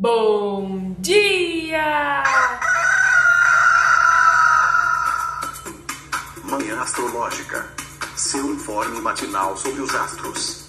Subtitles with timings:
[0.00, 2.22] Bom dia!
[6.44, 7.68] Manhã Astrológica.
[8.16, 10.68] Seu informe matinal sobre os astros.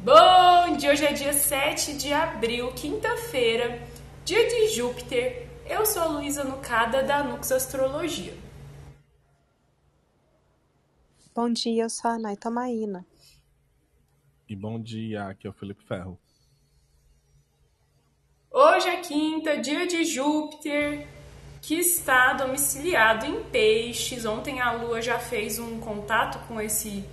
[0.00, 0.90] Bom dia!
[0.92, 3.82] Hoje é dia 7 de abril, quinta-feira,
[4.26, 5.48] dia de Júpiter.
[5.64, 8.34] Eu sou a Luísa Nucada da Nux Astrologia.
[11.34, 13.06] Bom dia, eu sou a Naita Maína.
[14.48, 16.16] E bom dia, aqui é o Felipe Ferro.
[18.48, 21.04] Hoje é quinta, dia de Júpiter,
[21.60, 24.24] que está domiciliado em Peixes.
[24.24, 27.04] Ontem a Lua já fez um contato com esse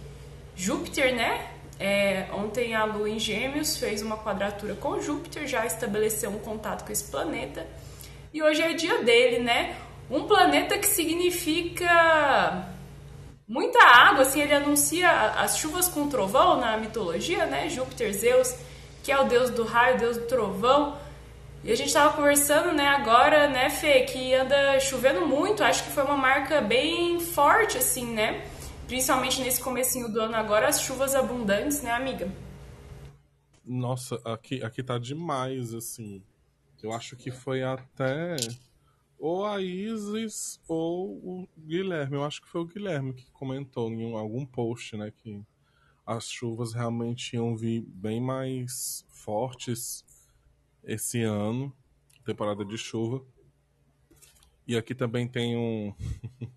[0.56, 1.50] Júpiter, né?
[1.80, 6.86] É, ontem a Lua em Gêmeos fez uma quadratura com Júpiter, já estabeleceu um contato
[6.86, 7.66] com esse planeta.
[8.32, 9.76] E hoje é dia dele, né?
[10.08, 12.73] Um planeta que significa
[13.48, 17.70] muita água, assim, ele anuncia as chuvas com trovão na mitologia, né?
[17.70, 18.56] Júpiter, Zeus,
[19.04, 20.98] que é o deus do raio, deus do trovão.
[21.64, 25.64] E a gente estava conversando, né, agora, né, Fê, que anda chovendo muito.
[25.64, 28.46] Acho que foi uma marca bem forte, assim, né?
[28.86, 32.30] Principalmente nesse comecinho do ano agora, as chuvas abundantes, né, amiga?
[33.66, 36.22] Nossa, aqui, aqui tá demais, assim.
[36.82, 38.36] Eu acho que foi até
[39.24, 42.18] ou a Isis ou o Guilherme.
[42.18, 45.42] Eu acho que foi o Guilherme que comentou em algum post, né, que
[46.06, 50.04] as chuvas realmente iam vir bem mais fortes
[50.84, 51.74] esse ano,
[52.26, 53.26] temporada de chuva.
[54.68, 55.94] E aqui também tem um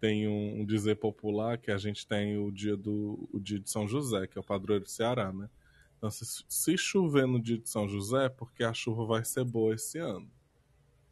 [0.00, 3.86] tem um, dizer popular que a gente tem o dia do o dia de São
[3.86, 5.48] José, que é o padroeiro do Ceará, né?
[5.96, 9.44] Então, se, se chover no dia de São José, é porque a chuva vai ser
[9.44, 10.28] boa esse ano.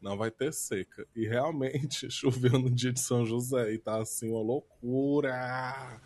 [0.01, 1.07] Não vai ter seca.
[1.15, 6.01] E realmente choveu no dia de São José e tá assim uma loucura.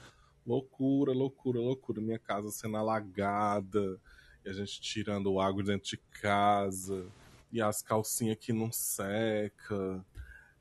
[0.45, 2.01] Loucura, loucura, loucura.
[2.01, 3.99] Minha casa sendo alagada
[4.45, 7.07] e a gente tirando água dentro de casa,
[7.51, 10.05] e as calcinhas que não seca.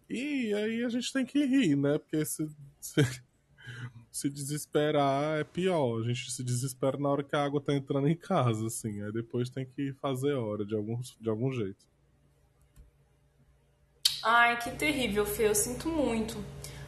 [0.09, 1.99] E aí a gente tem que rir, né?
[1.99, 2.49] Porque se,
[2.81, 3.03] se,
[4.11, 6.01] se, desesperar é pior.
[6.01, 9.03] A gente se desespera na hora que a água tá entrando em casa, assim.
[9.03, 11.85] Aí depois tem que fazer hora de algum, de algum jeito.
[14.25, 15.47] Ai, que terrível, Fê.
[15.49, 16.43] Eu sinto muito.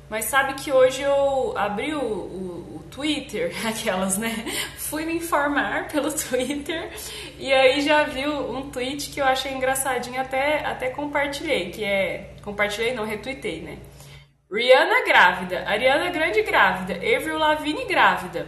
[0.08, 4.32] Mas sabe que hoje eu abri o, o, o, Twitter, aquelas, né?
[4.78, 6.90] Fui me informar pelo Twitter
[7.38, 12.30] e aí já vi um tweet que eu achei engraçadinho, até, até compartilhei, que é.
[12.42, 13.78] Compartilhei, não, retuitei, né?
[14.50, 18.46] Rihanna grávida, Ariana Grande grávida, Avril Lavigne grávida.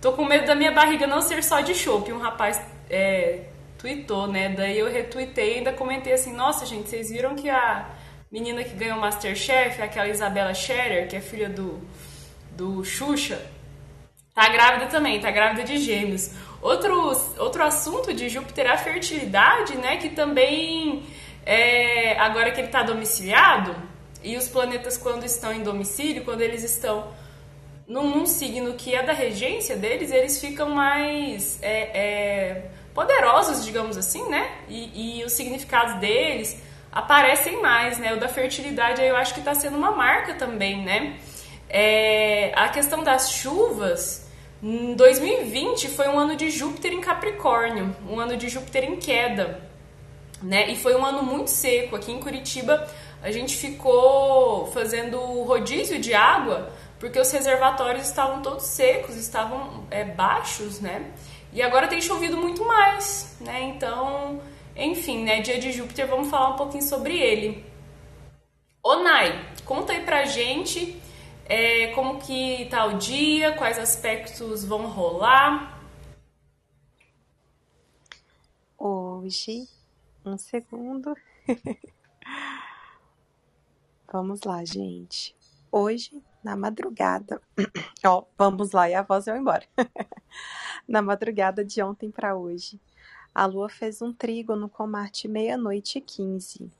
[0.00, 2.12] Tô com medo da minha barriga não ser só de chope.
[2.12, 2.60] Um rapaz
[2.90, 3.46] é,
[3.78, 4.50] tweetou, né?
[4.50, 7.88] Daí eu retuitei e ainda comentei assim: Nossa, gente, vocês viram que a
[8.32, 11.78] menina que ganhou o Masterchef, aquela Isabela Scherer, que é filha do,
[12.52, 13.38] do Xuxa,
[14.34, 16.30] tá grávida também, tá grávida de gêmeos.
[16.62, 19.98] Outro, outro assunto de Júpiter é a fertilidade, né?
[19.98, 21.02] Que também,
[21.44, 23.76] é, agora que ele está domiciliado,
[24.24, 27.12] e os planetas quando estão em domicílio, quando eles estão
[27.86, 33.98] num, num signo que é da regência deles, eles ficam mais é, é, poderosos, digamos
[33.98, 34.52] assim, né?
[34.70, 38.12] E, e os significados deles aparecem mais, né?
[38.12, 41.16] O da fertilidade eu acho que está sendo uma marca também, né?
[41.68, 44.30] É, a questão das chuvas,
[44.62, 49.60] em 2020 foi um ano de Júpiter em Capricórnio, um ano de Júpiter em queda,
[50.42, 50.70] né?
[50.70, 51.96] E foi um ano muito seco.
[51.96, 52.86] Aqui em Curitiba
[53.22, 60.04] a gente ficou fazendo rodízio de água porque os reservatórios estavam todos secos, estavam é,
[60.04, 61.10] baixos, né?
[61.52, 63.62] E agora tem chovido muito mais, né?
[63.62, 64.40] Então
[64.76, 67.64] enfim, né, dia de Júpiter, vamos falar um pouquinho sobre ele.
[68.82, 71.00] Ô Nai, conta aí pra gente
[71.44, 75.80] é, como que tá o dia, quais aspectos vão rolar.
[78.78, 79.68] Hoje,
[80.24, 81.14] um segundo.
[84.10, 85.36] vamos lá, gente.
[85.70, 87.40] Hoje, na madrugada,
[88.04, 89.66] ó, vamos lá e a voz vai embora.
[90.88, 92.80] na madrugada de ontem para hoje,
[93.34, 96.70] a Lua fez um trígono com Marte meia-noite e quinze.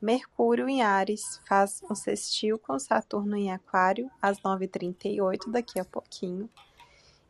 [0.00, 6.48] Mercúrio em Ares faz um sextil com Saturno em Aquário às 9h38, daqui a pouquinho.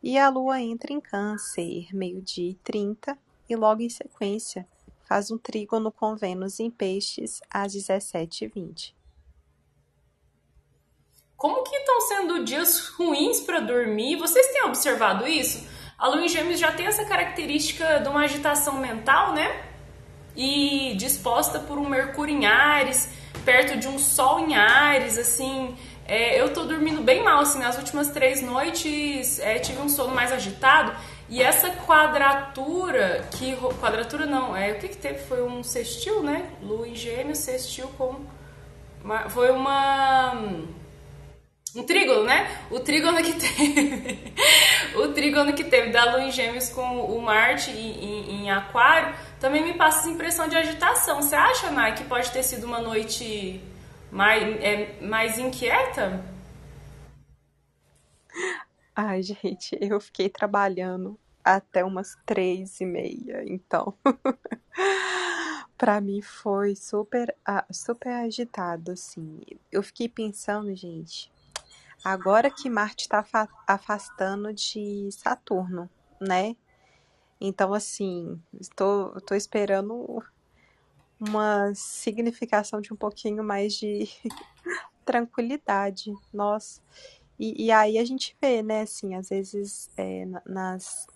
[0.03, 3.17] E a Lua entra em Câncer, meio-dia e 30,
[3.49, 4.67] e logo em sequência
[5.07, 8.93] faz um trígono com Vênus em Peixes às 17h20.
[11.37, 14.17] Como que estão sendo dias ruins para dormir?
[14.17, 15.76] Vocês têm observado isso?
[15.97, 19.63] A lua em gêmeos já tem essa característica de uma agitação mental, né?
[20.35, 23.09] E disposta por um Mercúrio em Ares,
[23.43, 25.75] perto de um Sol em Ares, assim,
[26.07, 30.15] é, eu tô dormindo bem mal, assim, nas últimas três noites é, tive um sono
[30.15, 30.95] mais agitado.
[31.27, 33.57] E essa quadratura, que.
[33.81, 35.19] Quadratura não, é, o que que teve?
[35.19, 36.49] Foi um sextil, né?
[36.61, 38.21] Lua em gêmeos, sextil com.
[39.03, 40.31] Uma, foi uma.
[41.75, 42.57] Um trígono, né?
[42.71, 44.33] O trígono que teve.
[44.95, 49.15] O trígono que teve da Lua em Gêmeos com o Marte em, em, em, Aquário
[49.39, 51.21] também me passa essa impressão de agitação.
[51.21, 53.61] Você acha, Nai, que pode ter sido uma noite
[54.11, 56.23] mais, é, mais inquieta?
[58.95, 63.93] Ai, gente, eu fiquei trabalhando até umas três e meia, então
[65.77, 67.33] para mim foi super,
[67.71, 69.39] super agitado, assim.
[69.71, 71.31] Eu fiquei pensando, gente,
[72.03, 73.25] agora que Marte está
[73.67, 75.89] afastando de Saturno,
[76.19, 76.55] né?
[77.39, 80.23] Então, assim, estou, estou esperando
[81.19, 84.09] uma significação de um pouquinho mais de
[85.05, 86.13] tranquilidade.
[86.33, 86.81] Nossa.
[87.39, 91.07] E, e, aí a gente vê, né, assim, às vezes é, nas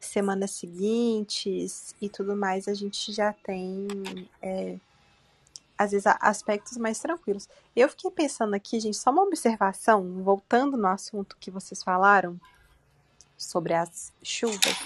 [0.00, 3.86] semanas seguintes e tudo mais, a gente já tem,
[4.40, 4.76] é,
[5.82, 7.48] às vezes, aspectos mais tranquilos.
[7.74, 12.40] Eu fiquei pensando aqui, gente, só uma observação, voltando no assunto que vocês falaram
[13.36, 14.76] sobre as chuvas.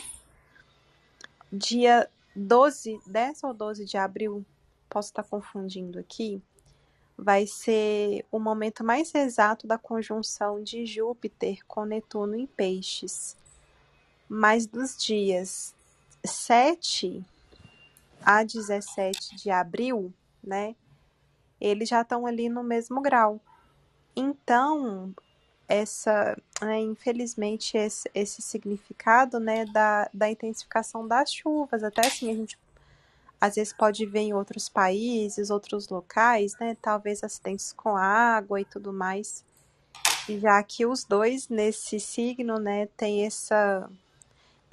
[1.52, 4.44] Dia 12, 10 ou 12 de abril,
[4.88, 6.42] posso estar confundindo aqui,
[7.16, 13.36] vai ser o momento mais exato da conjunção de Júpiter com Netuno em Peixes.
[14.28, 15.74] Mas dos dias
[16.24, 17.24] 7
[18.22, 20.12] a 17 de abril,
[20.42, 20.74] né,
[21.60, 23.40] eles já estão ali no mesmo grau.
[24.14, 25.14] Então,
[25.68, 32.34] essa, né, infelizmente, esse, esse significado, né, da, da intensificação das chuvas, até assim, a
[32.34, 32.58] gente
[33.40, 36.76] às vezes pode ver em outros países, outros locais, né?
[36.80, 39.44] Talvez acidentes com água e tudo mais.
[40.28, 43.90] Já que os dois nesse signo, né, tem essa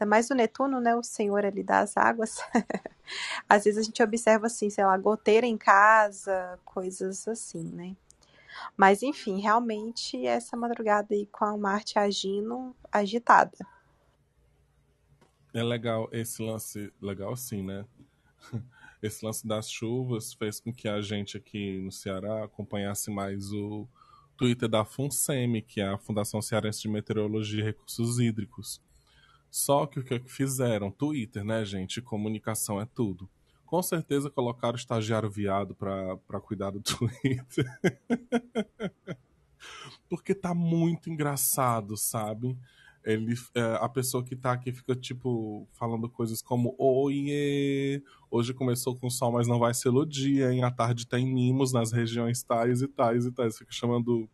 [0.05, 2.39] mais o Netuno, né, o senhor ali das águas.
[3.47, 7.95] Às vezes a gente observa assim, sei lá, goteira em casa, coisas assim, né?
[8.77, 13.57] Mas enfim, realmente essa madrugada aí com a Marte agindo agitada.
[15.53, 17.85] É legal esse lance, legal sim, né?
[19.01, 23.88] esse lance das chuvas fez com que a gente aqui no Ceará acompanhasse mais o
[24.38, 28.81] Twitter da FUNSEMI, que é a Fundação Cearense de Meteorologia e Recursos Hídricos.
[29.53, 30.89] Só que o que fizeram?
[30.89, 32.01] Twitter, né, gente?
[32.01, 33.29] Comunicação é tudo.
[33.67, 37.63] Com certeza colocaram o estagiário viado para cuidar do Twitter.
[40.09, 42.57] Porque tá muito engraçado, sabe?
[43.05, 48.01] ele é, a pessoa que tá aqui fica tipo falando coisas como oiê,
[48.31, 50.63] hoje começou com sol, mas não vai ser o dia, hein?
[50.63, 53.57] À tarde tem mimos nas regiões tais e tais e tais.
[53.57, 54.27] Fica chamando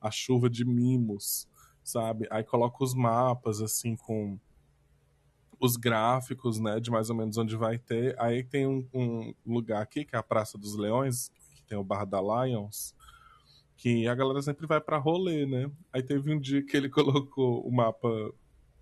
[0.00, 1.46] a chuva de mimos,
[1.82, 2.26] sabe?
[2.30, 4.38] Aí coloca os mapas assim com
[5.60, 8.14] os gráficos, né, de mais ou menos onde vai ter.
[8.20, 11.84] Aí tem um, um lugar aqui que é a Praça dos Leões, que tem o
[11.84, 12.94] Bar da Lions
[13.76, 15.70] que a galera sempre vai para rolê, né?
[15.92, 18.08] Aí teve um dia que ele colocou o mapa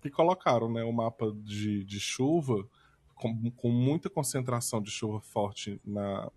[0.01, 2.67] que colocaram, né, o mapa de, de chuva
[3.15, 6.29] com, com muita concentração de chuva forte na,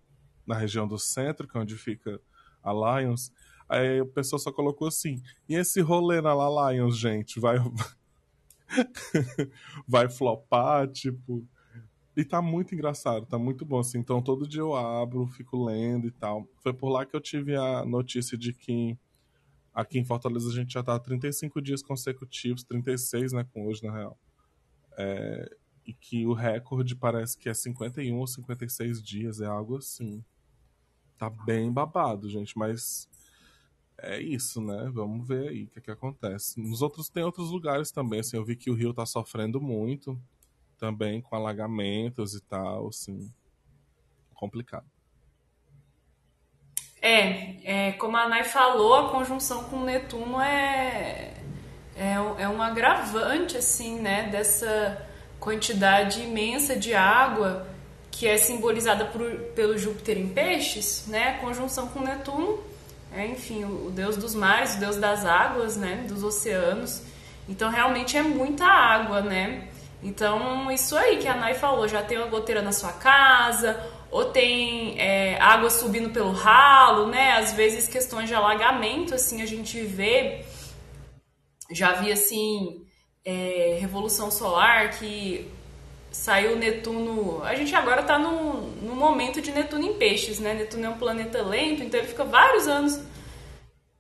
[0.46, 2.20] na região do centro, que é onde fica
[2.62, 3.32] a Lions.
[3.68, 7.58] Aí o pessoal só colocou assim: "E esse rolê na La Lions, gente, vai
[9.86, 11.46] vai flopar, tipo,
[12.16, 13.98] e tá muito engraçado, tá muito bom, assim.
[13.98, 16.48] Então todo dia eu abro, fico lendo e tal.
[16.62, 18.98] Foi por lá que eu tive a notícia de que
[19.74, 23.84] aqui em Fortaleza a gente já tá há 35 dias consecutivos, 36, né, com hoje
[23.84, 24.18] na real.
[24.96, 25.50] É,
[25.86, 30.24] e que o recorde parece que é 51 ou 56 dias, é algo assim.
[31.18, 33.08] Tá bem babado, gente, mas
[33.98, 34.90] é isso, né?
[34.92, 36.60] Vamos ver aí o que, é que acontece.
[36.60, 40.18] Nos outros tem outros lugares também, assim, eu vi que o Rio tá sofrendo muito
[40.78, 43.32] também com alagamentos e tal, assim,
[44.34, 44.84] complicado.
[47.00, 51.34] É, é como a Nai falou, a conjunção com Netuno é,
[51.96, 55.06] é, é um agravante, assim, né, dessa
[55.38, 57.66] quantidade imensa de água
[58.10, 59.22] que é simbolizada por,
[59.54, 62.58] pelo Júpiter em peixes, né, a conjunção com Netuno,
[63.16, 67.02] é, enfim, o, deus dos mares, o deus das águas, né, dos oceanos,
[67.48, 69.68] então realmente é muita água, né,
[70.02, 73.80] então, isso aí que a Nai falou, já tem uma goteira na sua casa,
[74.10, 77.32] ou tem é, água subindo pelo ralo, né?
[77.32, 80.44] Às vezes questões de alagamento, assim, a gente vê.
[81.72, 82.86] Já vi, assim,
[83.24, 85.50] é, Revolução Solar, que
[86.16, 87.42] saiu Netuno.
[87.44, 90.54] A gente agora tá no, no momento de Netuno em peixes, né?
[90.54, 93.00] Netuno é um planeta lento, então ele fica vários anos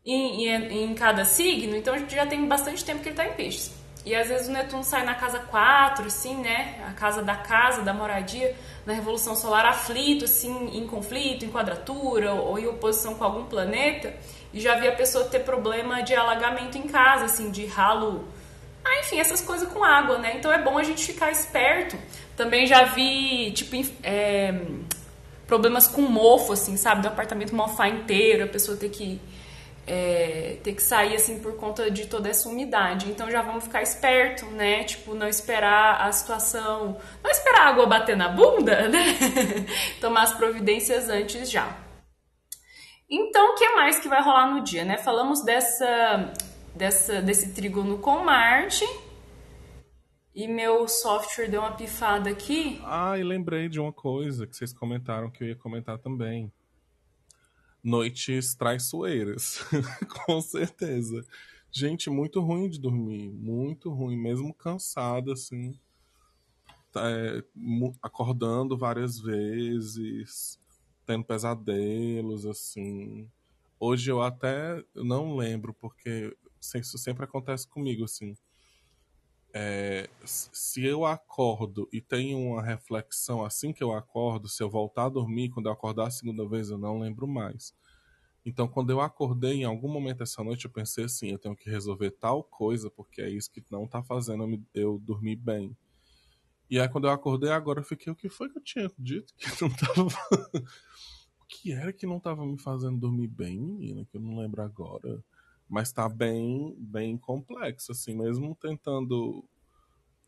[0.04, 3.26] em, em, em cada signo, então a gente já tem bastante tempo que ele está
[3.26, 3.72] em peixes.
[4.04, 6.80] E às vezes o Netuno sai na casa 4, assim, né?
[6.88, 8.54] A casa da casa, da moradia,
[8.86, 14.14] na Revolução Solar aflito, assim, em conflito, em quadratura ou em oposição com algum planeta.
[14.54, 18.28] E já vi a pessoa ter problema de alagamento em casa, assim, de ralo.
[18.86, 20.36] Ah, enfim, essas coisas com água, né?
[20.36, 21.98] Então é bom a gente ficar esperto.
[22.36, 23.74] Também já vi, tipo,
[24.04, 24.54] é,
[25.46, 27.02] problemas com mofo, assim, sabe?
[27.02, 29.20] Do apartamento mofar inteiro, a pessoa ter que
[29.86, 33.08] é, ter que sair assim por conta de toda essa umidade.
[33.08, 34.84] Então já vamos ficar esperto, né?
[34.84, 39.16] Tipo, não esperar a situação, não esperar a água bater na bunda, né?
[40.00, 41.76] Tomar as providências antes já.
[43.08, 44.98] Então, o que mais que vai rolar no dia, né?
[44.98, 46.32] Falamos dessa,
[46.76, 48.84] dessa desse trígono com Marte.
[50.34, 52.78] E meu software deu uma pifada aqui.
[52.84, 56.52] Ah, e lembrei de uma coisa que vocês comentaram que eu ia comentar também
[57.82, 59.60] noites traiçoeiras,
[60.26, 61.24] com certeza.
[61.70, 65.78] Gente, muito ruim de dormir, muito ruim, mesmo cansada, assim,
[66.90, 67.42] tá, é,
[68.02, 70.58] acordando várias vezes,
[71.06, 73.30] tendo pesadelos, assim.
[73.78, 78.36] Hoje eu até não lembro, porque isso sempre acontece comigo, assim.
[79.58, 85.06] É, se eu acordo e tenho uma reflexão assim que eu acordo, se eu voltar
[85.06, 87.74] a dormir, quando eu acordar a segunda vez, eu não lembro mais.
[88.44, 91.70] Então, quando eu acordei em algum momento essa noite, eu pensei assim: eu tenho que
[91.70, 95.76] resolver tal coisa, porque é isso que não tá fazendo eu dormir bem.
[96.68, 99.34] E aí, quando eu acordei agora, eu fiquei: o que foi que eu tinha dito
[99.36, 100.06] que não tava.
[101.40, 104.04] o que era que não tava me fazendo dormir bem, menina?
[104.04, 105.24] Que eu não lembro agora
[105.68, 109.44] mas está bem, bem complexo, assim, mesmo tentando,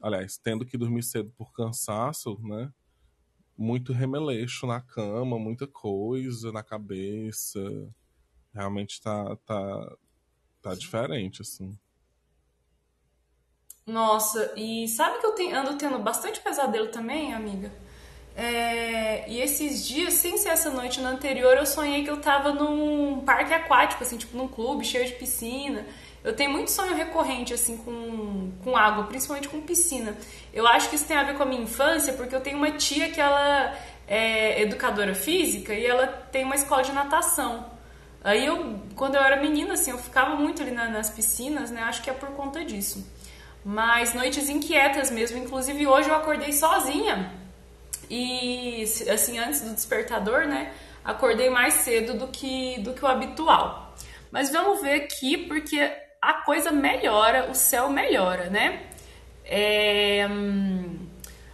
[0.02, 2.72] aliás, tendo que dormir cedo por cansaço, né?
[3.56, 7.60] Muito remeleixo na cama, muita coisa na cabeça.
[8.54, 9.96] Realmente tá, tá,
[10.62, 11.78] tá diferente, assim.
[13.86, 17.72] Nossa, e sabe que eu tenho, ando tendo bastante pesadelo também, amiga?
[18.40, 22.52] É, e esses dias, sem ser essa noite no anterior, eu sonhei que eu tava
[22.52, 25.84] num parque aquático, assim, tipo num clube cheio de piscina.
[26.22, 30.16] Eu tenho muito sonho recorrente, assim, com, com água, principalmente com piscina.
[30.54, 32.70] Eu acho que isso tem a ver com a minha infância, porque eu tenho uma
[32.70, 33.76] tia que ela
[34.06, 37.66] é educadora física e ela tem uma escola de natação.
[38.22, 41.82] Aí eu, quando eu era menina, assim, eu ficava muito ali na, nas piscinas, né?
[41.82, 43.04] Acho que é por conta disso.
[43.64, 45.38] Mas noites inquietas mesmo.
[45.38, 47.47] Inclusive hoje eu acordei sozinha
[48.10, 50.72] e assim, antes do despertador, né?
[51.04, 53.94] Acordei mais cedo do que, do que o habitual.
[54.30, 55.80] Mas vamos ver aqui, porque
[56.20, 58.82] a coisa melhora, o céu melhora, né?
[59.44, 60.26] É...
[60.28, 60.98] Hum,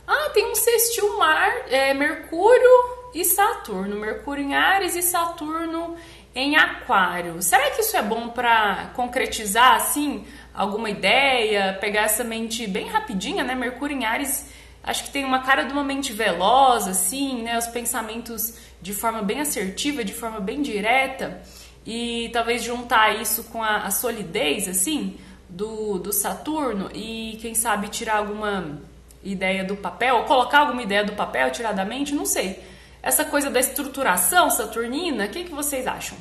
[0.06, 3.96] ah, tem um sextil mar, é, Mercúrio e Saturno.
[3.96, 5.96] Mercúrio em Ares e Saturno
[6.34, 7.40] em Aquário.
[7.40, 11.78] Será que isso é bom para concretizar, assim, alguma ideia?
[11.80, 13.54] Pegar essa mente bem rapidinha, né?
[13.54, 14.52] Mercúrio em Ares
[14.85, 17.59] acho que tem uma cara de uma mente veloz, assim, né?
[17.59, 21.43] Os pensamentos de forma bem assertiva, de forma bem direta,
[21.87, 27.88] e talvez juntar isso com a, a solidez, assim, do, do Saturno, e quem sabe
[27.88, 28.79] tirar alguma
[29.23, 32.62] ideia do papel, ou colocar alguma ideia do papel, tirar da mente, não sei.
[33.03, 36.17] Essa coisa da estruturação saturnina, o que, que vocês acham?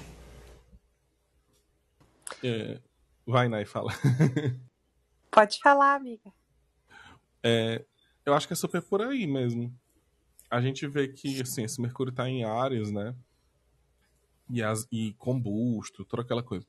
[2.41, 2.79] É,
[3.25, 3.91] vai, Nai, fala.
[5.31, 6.31] Pode falar, amiga.
[7.41, 7.83] É,
[8.25, 9.73] eu acho que é super por aí mesmo.
[10.49, 13.15] A gente vê que, assim, esse Mercúrio está em Ares, né?
[14.49, 16.65] E, as, e combusto, toda aquela coisa.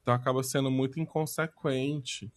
[0.00, 2.32] Então acaba sendo muito inconsequente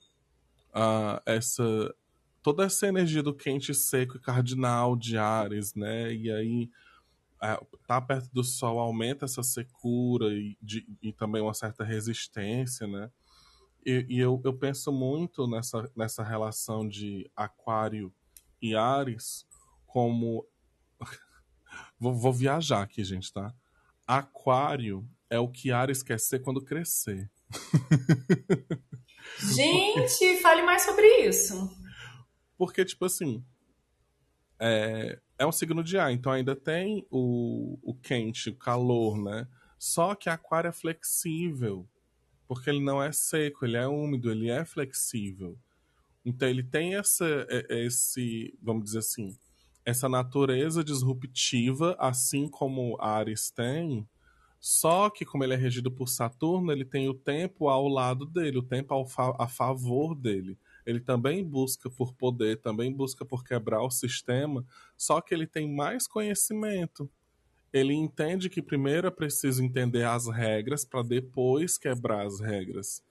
[0.69, 1.93] uh, essa
[2.41, 6.13] toda essa energia do quente, seco e cardinal de Ares, né?
[6.13, 6.69] E aí
[7.43, 12.87] uh, tá perto do Sol aumenta essa secura e, de, e também uma certa resistência,
[12.87, 13.11] né?
[13.85, 18.11] E, e eu, eu penso muito nessa, nessa relação de Aquário
[18.61, 19.45] e Ares
[19.85, 20.45] como.
[21.99, 23.53] vou, vou viajar aqui, gente, tá?
[24.07, 27.29] Aquário é o que Ares quer ser quando crescer.
[29.39, 31.69] Gente, fale mais sobre isso.
[32.57, 33.43] Porque, tipo assim,
[34.59, 39.47] é, é um signo de ar, então ainda tem o, o quente, o calor, né?
[39.77, 41.87] Só que Aquário é flexível,
[42.47, 45.57] porque ele não é seco, ele é úmido, ele é flexível.
[46.29, 47.25] Então ele tem essa,
[47.69, 49.35] esse, vamos dizer assim,
[49.85, 54.07] essa natureza disruptiva, assim como Ares tem,
[54.59, 58.57] só que como ele é regido por Saturno, ele tem o tempo ao lado dele,
[58.59, 60.57] o tempo fa a favor dele.
[60.85, 64.65] Ele também busca por poder, também busca por quebrar o sistema,
[64.97, 67.09] só que ele tem mais conhecimento.
[67.71, 73.03] ele entende que primeiro é preciso entender as regras para depois quebrar as regras.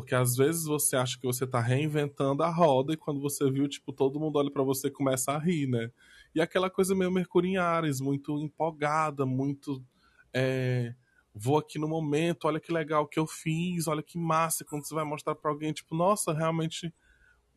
[0.00, 3.68] Porque às vezes você acha que você está reinventando a roda e quando você viu,
[3.68, 5.90] tipo, todo mundo olha para você e começa a rir, né?
[6.34, 9.84] E aquela coisa meio Mercúrio em Ares, muito empolgada, muito.
[10.32, 10.94] É,
[11.34, 14.64] vou aqui no momento, olha que legal que eu fiz, olha que massa.
[14.64, 16.92] Quando você vai mostrar para alguém, tipo, nossa, realmente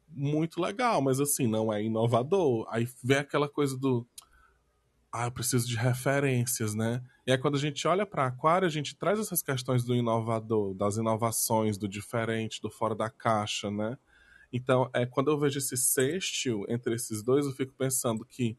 [0.10, 2.68] muito legal, mas assim, não é inovador.
[2.70, 4.06] Aí vem aquela coisa do.
[5.16, 7.04] Ah, eu preciso de referências, né?
[7.28, 10.74] E aí quando a gente olha para Aquário, a gente traz essas questões do inovador,
[10.74, 13.96] das inovações, do diferente, do fora da caixa, né?
[14.52, 18.58] Então, é, quando eu vejo esse sextil entre esses dois, eu fico pensando que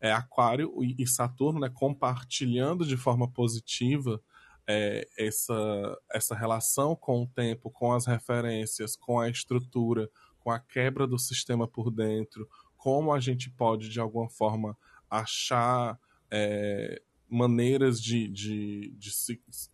[0.00, 4.20] é Aquário e Saturno, né, compartilhando de forma positiva
[4.66, 10.58] é, essa, essa relação com o tempo, com as referências, com a estrutura, com a
[10.58, 14.76] quebra do sistema por dentro, como a gente pode, de alguma forma,
[15.20, 15.98] achar
[16.30, 19.10] é, maneiras de, de, de,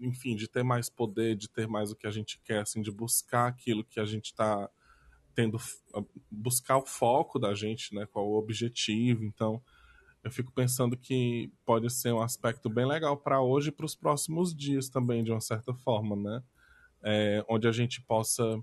[0.01, 2.91] enfim, de ter mais poder, de ter mais o que a gente quer, assim, de
[2.91, 4.69] buscar aquilo que a gente está
[5.35, 5.57] tendo
[6.29, 9.25] buscar o foco da gente, né, qual o objetivo.
[9.25, 9.63] Então,
[10.25, 13.95] eu fico pensando que pode ser um aspecto bem legal para hoje e para os
[13.95, 16.43] próximos dias também, de uma certa forma, né?
[17.01, 18.61] É, onde a gente possa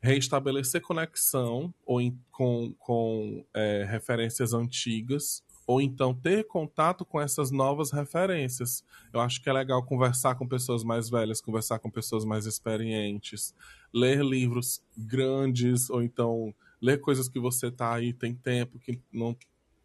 [0.00, 7.52] reestabelecer conexão ou em, com, com é, referências antigas ou então ter contato com essas
[7.52, 8.82] novas referências.
[9.12, 13.54] Eu acho que é legal conversar com pessoas mais velhas, conversar com pessoas mais experientes,
[13.94, 16.52] ler livros grandes, ou então
[16.82, 19.36] ler coisas que você tá aí, tem tempo, que não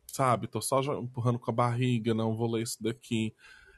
[0.08, 3.32] sabe, tô só empurrando com a barriga, não vou ler isso daqui.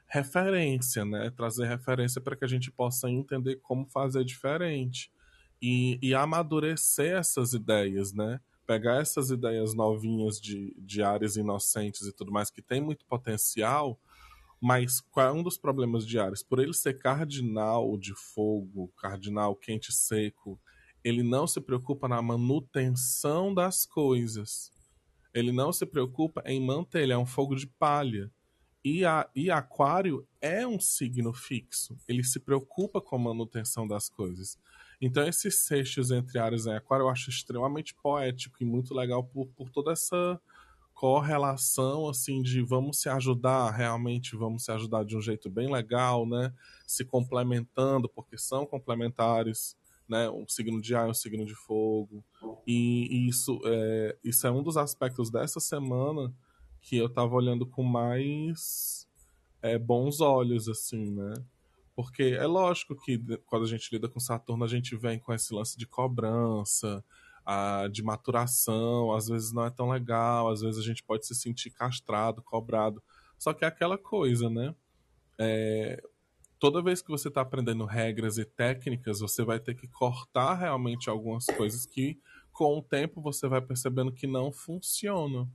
[0.06, 1.30] Referência, né?
[1.30, 5.12] Trazer referência para que a gente possa entender como fazer diferente.
[5.60, 8.40] E, e amadurecer essas ideias, né?
[8.68, 13.98] pegar essas ideias novinhas de, de áreas inocentes e tudo mais, que tem muito potencial,
[14.60, 16.42] mas qual é um dos problemas de Ares?
[16.42, 20.60] Por ele ser cardinal de fogo, cardinal quente seco,
[21.02, 24.70] ele não se preocupa na manutenção das coisas.
[25.32, 28.30] Ele não se preocupa em manter, ele é um fogo de palha.
[28.84, 31.96] E, a, e Aquário é um signo fixo.
[32.06, 34.58] Ele se preocupa com a manutenção das coisas.
[35.00, 39.46] Então, esses sextos entre Ares e Aquário eu acho extremamente poético e muito legal por,
[39.48, 40.40] por toda essa
[40.92, 46.26] correlação, assim, de vamos se ajudar, realmente vamos se ajudar de um jeito bem legal,
[46.26, 46.52] né?
[46.88, 49.76] Se complementando, porque são complementares,
[50.08, 50.28] né?
[50.28, 52.24] Um signo de ar e um signo de fogo.
[52.66, 56.34] E, e isso, é, isso é um dos aspectos dessa semana
[56.80, 59.06] que eu tava olhando com mais
[59.62, 61.34] é, bons olhos, assim, né?
[61.98, 65.52] Porque é lógico que quando a gente lida com Saturno, a gente vem com esse
[65.52, 67.04] lance de cobrança,
[67.44, 71.34] a, de maturação, às vezes não é tão legal, às vezes a gente pode se
[71.34, 73.02] sentir castrado, cobrado.
[73.36, 74.72] Só que é aquela coisa, né?
[75.40, 76.00] É,
[76.60, 81.10] toda vez que você está aprendendo regras e técnicas, você vai ter que cortar realmente
[81.10, 82.16] algumas coisas que,
[82.52, 85.50] com o tempo, você vai percebendo que não funcionam.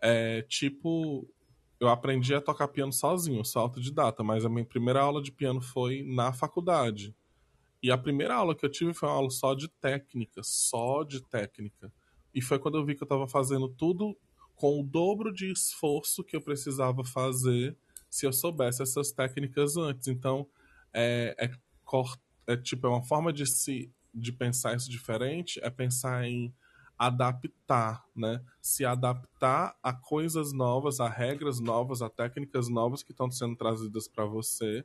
[0.00, 1.32] É, tipo,
[1.80, 5.60] eu aprendi a tocar piano sozinho, sou autodidata, mas a minha primeira aula de piano
[5.60, 7.14] foi na faculdade.
[7.82, 11.22] E a primeira aula que eu tive foi uma aula só de técnica, só de
[11.22, 11.92] técnica.
[12.34, 14.16] E foi quando eu vi que eu estava fazendo tudo
[14.56, 17.76] com o dobro de esforço que eu precisava fazer
[18.10, 20.08] se eu soubesse essas técnicas antes.
[20.08, 20.48] Então,
[20.92, 21.50] é, é,
[22.48, 26.52] é tipo, é uma forma de se de pensar isso diferente, é pensar em
[26.98, 28.44] adaptar, né?
[28.60, 34.08] Se adaptar a coisas novas, a regras novas, a técnicas novas que estão sendo trazidas
[34.08, 34.84] para você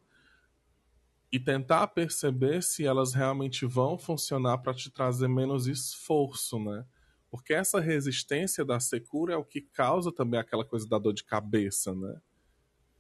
[1.32, 6.86] e tentar perceber se elas realmente vão funcionar para te trazer menos esforço, né?
[7.32, 11.24] Porque essa resistência da secura é o que causa também aquela coisa da dor de
[11.24, 12.22] cabeça, né?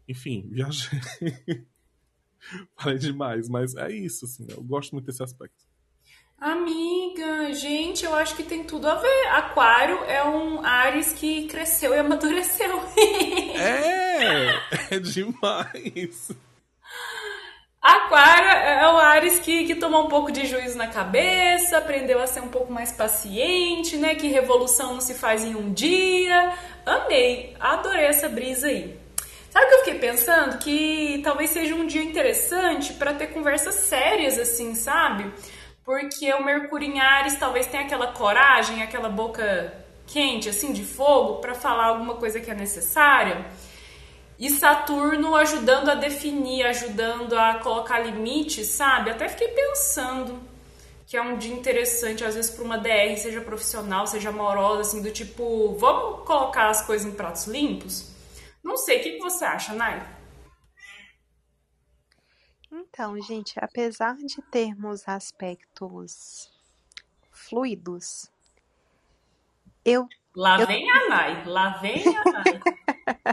[0.08, 1.00] Enfim, viajei.
[2.76, 5.64] Falei demais, mas é isso, assim, eu gosto muito desse aspecto.
[6.44, 9.28] Amiga, gente, eu acho que tem tudo a ver.
[9.30, 12.84] Aquário é um Ares que cresceu e amadureceu.
[13.56, 14.60] é,
[14.94, 16.32] é demais.
[17.82, 22.28] Aquário é o Ares que, que tomou um pouco de juízo na cabeça, aprendeu a
[22.28, 24.14] ser um pouco mais paciente, né?
[24.16, 26.52] Que revolução não se faz em um dia.
[26.86, 29.00] Amei, adorei essa brisa aí.
[29.50, 30.58] Sabe o que eu fiquei pensando?
[30.58, 35.32] Que talvez seja um dia interessante para ter conversas sérias, assim, sabe?
[35.86, 39.74] Porque o Mercúrio em Ares talvez tenha aquela coragem, aquela boca
[40.08, 43.46] quente, assim, de fogo, para falar alguma coisa que é necessária.
[44.40, 49.10] E Saturno ajudando a definir, ajudando a colocar limites, sabe?
[49.10, 50.40] Até fiquei pensando
[51.06, 55.02] que é um dia interessante, às vezes, para uma DR, seja profissional, seja amorosa, assim,
[55.02, 58.12] do tipo, vamos colocar as coisas em pratos limpos?
[58.64, 60.02] Não sei, o que você acha, Nai?
[62.94, 66.48] Então, gente, apesar de termos aspectos
[67.32, 68.30] fluidos,
[69.84, 70.08] eu.
[70.36, 70.68] Lá eu...
[70.68, 72.62] vem a Nai, lá vem a Nai.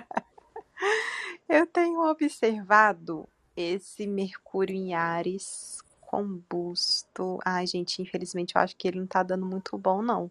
[1.47, 7.39] eu tenho observado esse Mercúrio em Ares combusto.
[7.45, 10.31] Ai, gente, infelizmente eu acho que ele não tá dando muito bom, não.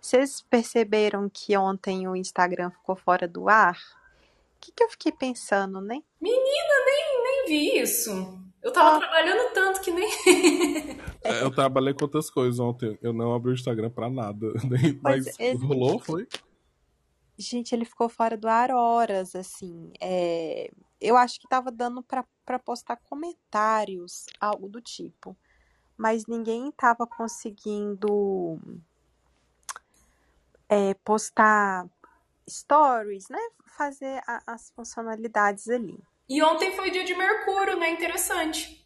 [0.00, 3.76] Vocês perceberam que ontem o Instagram ficou fora do ar?
[3.76, 6.02] O que, que eu fiquei pensando, né?
[6.18, 8.41] Menina, nem, nem vi isso.
[8.62, 9.00] Eu tava ah.
[9.00, 10.08] trabalhando tanto que nem.
[11.24, 12.96] é, eu trabalhei com outras coisas ontem.
[13.02, 14.46] Eu não abri o Instagram pra nada.
[15.02, 15.58] Mas ele...
[15.58, 16.28] rolou, foi?
[17.36, 19.92] Gente, ele ficou fora do ar horas, assim.
[20.00, 20.70] É...
[21.00, 25.36] Eu acho que tava dando pra, pra postar comentários, algo do tipo.
[25.96, 28.60] Mas ninguém tava conseguindo
[30.68, 31.88] é, postar
[32.48, 33.40] stories, né?
[33.66, 35.98] Fazer a, as funcionalidades ali.
[36.28, 37.90] E ontem foi dia de Mercúrio, né?
[37.90, 38.82] Interessante.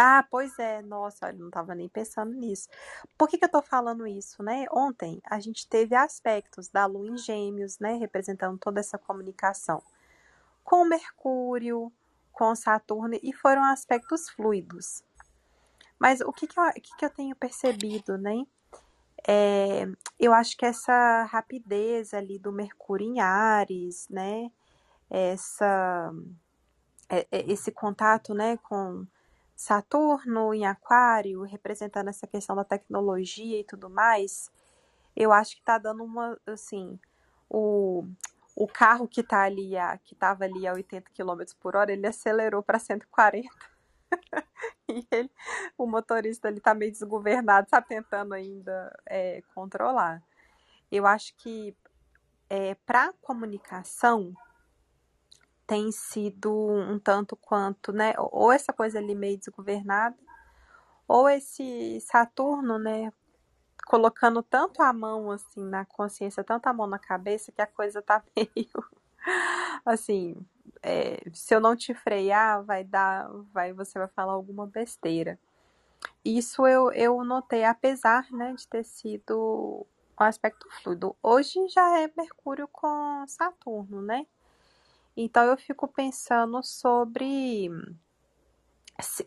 [0.00, 2.68] Ah, pois é, nossa, eu não estava nem pensando nisso.
[3.16, 4.64] Por que, que eu estou falando isso, né?
[4.70, 7.94] Ontem a gente teve aspectos da Lua em Gêmeos, né?
[7.94, 9.82] Representando toda essa comunicação
[10.62, 11.90] com Mercúrio,
[12.30, 15.02] com Saturno, e foram aspectos fluidos.
[15.98, 18.46] Mas o que, que, eu, que, que eu tenho percebido, né?
[19.26, 19.84] É,
[20.16, 24.50] eu acho que essa rapidez ali do Mercúrio em Ares, né?
[25.10, 26.12] Essa,
[27.08, 29.06] é, é, esse contato, né, com
[29.56, 34.50] Saturno em Aquário, representando essa questão da tecnologia e tudo mais,
[35.16, 36.98] eu acho que tá dando uma, assim,
[37.50, 38.04] o,
[38.54, 42.06] o carro que tá ali, a, que tava ali a 80 km por hora, ele
[42.06, 43.48] acelerou para 140.
[44.88, 45.30] e ele,
[45.76, 50.22] o motorista ali tá meio desgovernado, tá tentando ainda é, controlar.
[50.90, 51.76] Eu acho que
[52.48, 54.34] é, para comunicação,
[55.68, 60.16] tem sido um tanto quanto, né, ou essa coisa ali meio desgovernada,
[61.06, 63.12] ou esse Saturno, né,
[63.86, 68.00] colocando tanto a mão assim na consciência, tanto a mão na cabeça que a coisa
[68.02, 68.84] tá meio
[69.84, 70.36] assim,
[70.82, 75.38] é, se eu não te frear, vai dar, vai você vai falar alguma besteira.
[76.24, 79.86] Isso eu, eu notei, apesar né, de ter sido
[80.18, 81.14] um aspecto fluido.
[81.22, 84.26] Hoje já é Mercúrio com Saturno, né?
[85.20, 87.68] Então eu fico pensando sobre.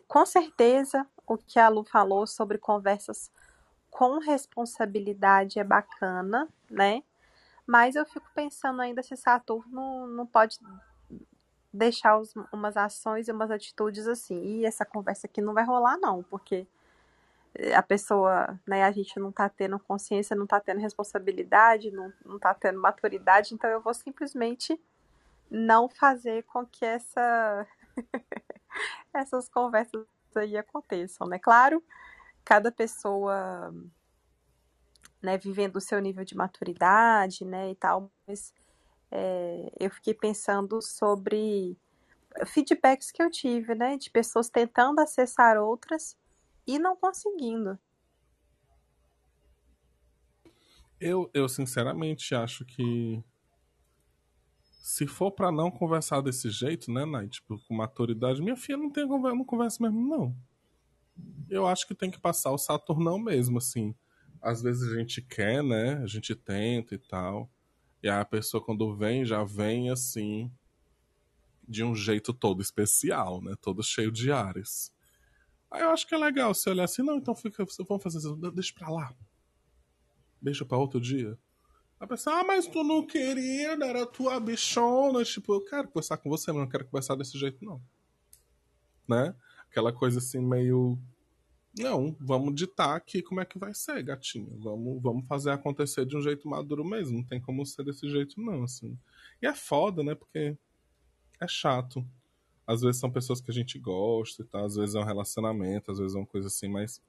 [0.08, 3.30] Com certeza, o que a Lu falou sobre conversas
[3.90, 7.04] com responsabilidade é bacana, né?
[7.68, 10.60] Mas eu fico pensando ainda se Saturno não pode
[11.74, 14.42] deixar os, umas ações e umas atitudes assim.
[14.42, 16.66] E essa conversa aqui não vai rolar, não, porque
[17.76, 22.40] a pessoa, né, a gente não tá tendo consciência, não tá tendo responsabilidade, não, não
[22.40, 24.80] tá tendo maturidade, então eu vou simplesmente
[25.52, 27.68] não fazer com que essa
[29.14, 31.38] essas conversas aí aconteçam, né?
[31.38, 31.84] Claro,
[32.46, 33.74] cada pessoa
[35.22, 38.54] né, vivendo o seu nível de maturidade, né, e tal, mas
[39.12, 41.78] é, eu fiquei pensando sobre
[42.48, 46.18] feedbacks que eu tive, né, de pessoas tentando acessar outras
[46.66, 47.78] e não conseguindo.
[51.00, 53.24] Eu, eu sinceramente acho que
[54.82, 57.28] se for para não conversar desse jeito, né, Nai?
[57.28, 60.36] Tipo, com maturidade, minha filha não tem conversa, não conversa mesmo, não.
[61.48, 63.94] Eu acho que tem que passar o Saturnão mesmo, assim.
[64.41, 65.98] Às vezes a gente quer, né?
[65.98, 67.48] A gente tenta e tal.
[68.02, 70.52] E a pessoa, quando vem, já vem assim,
[71.67, 73.54] de um jeito todo especial, né?
[73.62, 74.91] Todo cheio de ares.
[75.70, 78.36] Aí eu acho que é legal você olhar assim, não, então fica, vamos fazer isso,
[78.36, 79.13] deixa pra lá.
[80.41, 81.38] Deixa pra outro dia.
[82.02, 85.24] A pessoa, ah, mas tu não queria, era tua bichona.
[85.24, 87.80] Tipo, eu quero conversar com você, mas não quero conversar desse jeito, não.
[89.08, 89.36] Né?
[89.70, 90.98] Aquela coisa assim, meio.
[91.78, 94.52] Não, vamos ditar aqui como é que vai ser, gatinha.
[94.58, 97.20] Vamos, vamos fazer acontecer de um jeito maduro mesmo.
[97.20, 98.98] Não tem como ser desse jeito, não, assim.
[99.40, 100.16] E é foda, né?
[100.16, 100.58] Porque
[101.40, 102.04] é chato.
[102.66, 105.92] Às vezes são pessoas que a gente gosta e tal, às vezes é um relacionamento,
[105.92, 107.00] às vezes é uma coisa assim, mas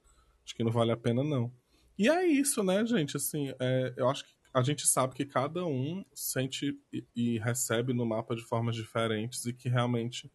[0.45, 1.51] acho que não vale a pena, não.
[1.97, 3.17] E é isso, né, gente?
[3.17, 7.93] Assim, é, eu acho que a gente sabe que cada um sente e, e recebe
[7.93, 10.31] no mapa de formas diferentes e que realmente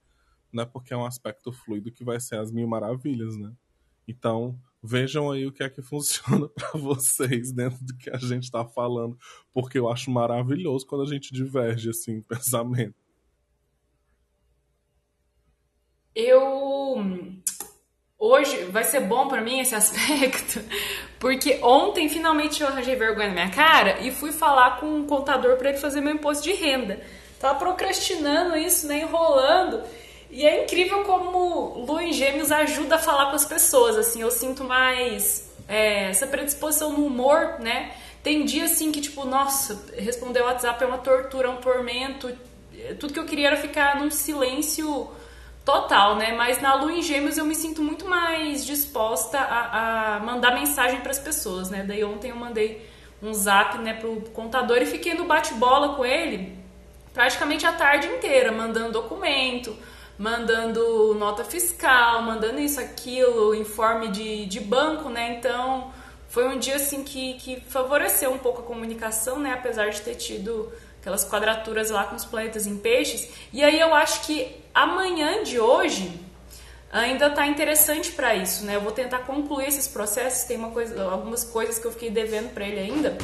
[0.53, 3.53] não é porque é um aspecto fluido que vai ser as mil maravilhas, né?
[4.07, 8.45] Então, vejam aí o que é que funciona para vocês dentro do que a gente
[8.45, 9.17] está falando,
[9.53, 12.97] porque eu acho maravilhoso quando a gente diverge assim em pensamento.
[16.15, 16.97] Eu
[18.19, 20.59] hoje vai ser bom para mim esse aspecto,
[21.19, 25.57] porque ontem finalmente eu arranjei vergonha na minha cara e fui falar com um contador
[25.57, 27.01] para ele fazer meu imposto de renda.
[27.41, 29.01] tava procrastinando isso, né?
[29.01, 29.83] Enrolando.
[30.31, 34.31] E é incrível como Lua em Gêmeos ajuda a falar com as pessoas, assim, eu
[34.31, 37.93] sinto mais é, essa predisposição no humor, né?
[38.23, 42.31] Tem dia assim que, tipo, nossa, responder o WhatsApp é uma tortura, é um tormento.
[43.01, 45.09] Tudo que eu queria era ficar num silêncio
[45.69, 46.33] total, né?
[46.33, 51.01] Mas na Lua em Gêmeos eu me sinto muito mais disposta a, a mandar mensagem
[51.01, 51.85] para as pessoas, né?
[51.87, 52.89] Daí ontem eu mandei
[53.23, 56.57] um zap, né, pro contador e fiquei no bate-bola com ele
[57.13, 59.77] praticamente a tarde inteira, mandando documento,
[60.17, 65.37] mandando nota fiscal, mandando isso, aquilo, informe de, de banco, né?
[65.37, 65.93] Então
[66.31, 69.53] foi um dia assim que, que favoreceu um pouco a comunicação, né?
[69.53, 73.31] Apesar de ter tido aquelas quadraturas lá com os planetas em peixes.
[73.53, 76.21] E aí eu acho que amanhã de hoje
[76.91, 78.77] ainda tá interessante para isso, né?
[78.77, 82.53] Eu vou tentar concluir esses processos, tem uma coisa, algumas coisas que eu fiquei devendo
[82.53, 83.17] para ele ainda,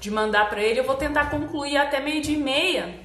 [0.00, 3.04] de mandar para ele, eu vou tentar concluir até meio dia e meia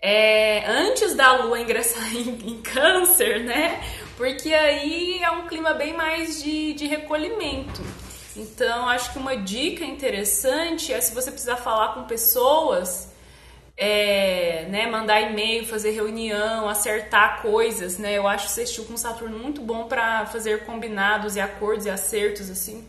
[0.00, 3.82] é, antes da lua ingressar em, em, câncer, né?
[4.16, 7.82] Porque aí é um clima bem mais de, de recolhimento.
[8.36, 13.10] Então, acho que uma dica interessante é se você precisar falar com pessoas,
[13.76, 18.16] é, né, mandar e-mail, fazer reunião, acertar coisas, né?
[18.16, 22.50] Eu acho o sextil com Saturno muito bom para fazer combinados e acordos e acertos,
[22.50, 22.86] assim.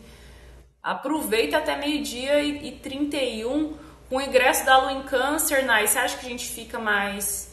[0.82, 3.74] Aproveita até meio-dia e, e 31
[4.08, 7.48] com o ingresso da lua em câncer, Nai, você acha que a gente fica mais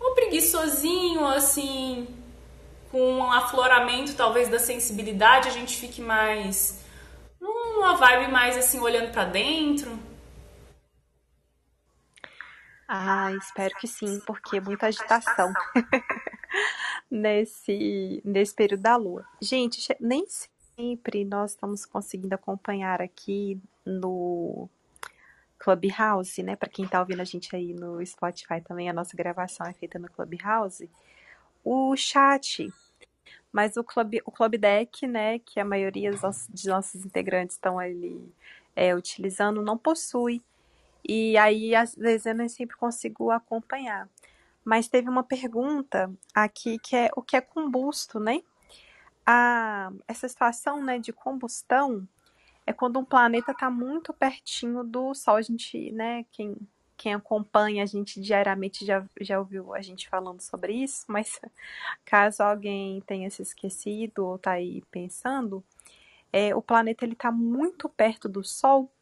[0.00, 2.08] ou preguiçosinho, assim,
[2.90, 6.79] com um afloramento talvez da sensibilidade, a gente fique mais
[7.80, 9.98] numa vibe mais assim, olhando para dentro?
[12.86, 15.50] Ah, espero que sim, porque muita agitação
[17.10, 19.24] nesse, nesse período da lua.
[19.40, 20.26] Gente, nem
[20.76, 24.68] sempre nós estamos conseguindo acompanhar aqui no
[25.58, 26.56] Clubhouse, né?
[26.56, 29.98] Para quem está ouvindo a gente aí no Spotify também, a nossa gravação é feita
[29.98, 30.90] no Clubhouse.
[31.64, 32.70] O chat,
[33.52, 35.38] mas o Club, o Club Deck, né?
[35.40, 38.32] Que a maioria dos nossos, de nossos integrantes estão ali
[38.76, 40.42] é, utilizando, não possui.
[41.06, 44.08] E aí, às vezes, eu nem sempre consigo acompanhar.
[44.64, 48.42] Mas teve uma pergunta aqui que é o que é combusto, né?
[49.26, 52.06] A, essa situação né, de combustão
[52.66, 55.36] é quando um planeta está muito pertinho do Sol.
[55.36, 56.56] A gente, né, quem,
[57.00, 61.40] quem acompanha a gente diariamente já, já ouviu a gente falando sobre isso, mas
[62.04, 65.64] caso alguém tenha se esquecido ou está aí pensando,
[66.30, 68.92] é, o planeta ele está muito perto do Sol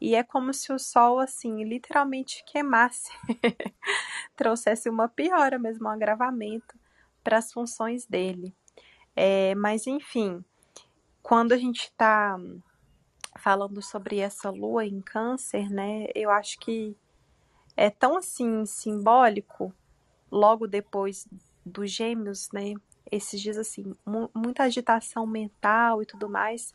[0.00, 3.10] e é como se o Sol, assim, literalmente queimasse,
[4.36, 6.78] trouxesse uma piora mesmo, um agravamento
[7.24, 8.54] para as funções dele.
[9.16, 10.44] É, mas enfim,
[11.20, 12.38] quando a gente está
[13.40, 16.06] falando sobre essa lua em câncer, né?
[16.14, 16.96] Eu acho que
[17.76, 19.72] é tão assim simbólico
[20.30, 21.28] logo depois
[21.64, 22.74] dos gêmeos, né?
[23.10, 23.94] Esses dias assim,
[24.34, 26.74] muita agitação mental e tudo mais.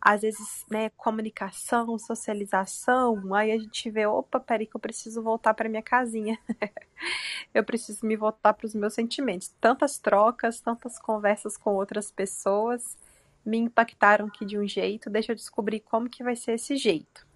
[0.00, 5.54] Às vezes, né, comunicação, socialização, aí a gente vê, opa, peraí que eu preciso voltar
[5.54, 6.38] para minha casinha.
[7.54, 9.54] eu preciso me voltar para os meus sentimentos.
[9.60, 12.96] Tantas trocas, tantas conversas com outras pessoas
[13.44, 17.26] me impactaram aqui de um jeito, deixa eu descobrir como que vai ser esse jeito.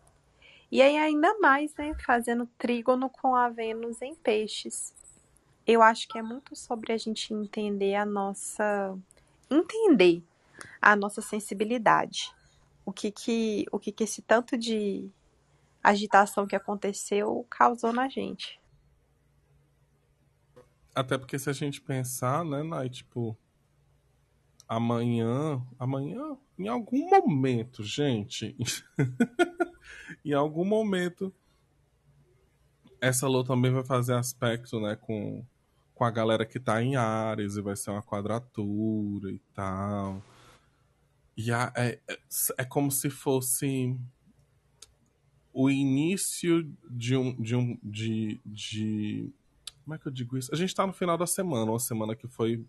[0.70, 4.94] E aí ainda mais, né, fazendo trígono com a Vênus em peixes.
[5.66, 8.96] Eu acho que é muito sobre a gente entender a nossa
[9.50, 10.22] entender
[10.81, 12.33] a nossa sensibilidade.
[12.85, 15.11] O que que o que que esse tanto de
[15.83, 18.61] agitação que aconteceu causou na gente.
[20.94, 23.37] Até porque se a gente pensar, né, Nai, tipo,
[24.68, 28.54] amanhã, amanhã, em algum momento, gente,
[30.24, 31.33] em algum momento,
[33.00, 35.42] essa lua também vai fazer aspecto, né, com,
[35.94, 40.22] com a galera que tá em Ares e vai ser uma quadratura e tal.
[41.35, 42.18] E a, é, é,
[42.59, 43.96] é como se fosse
[45.52, 49.33] o início de um, de um, de, de,
[49.85, 50.52] como é que eu digo isso?
[50.52, 52.64] A gente tá no final da semana, uma semana que foi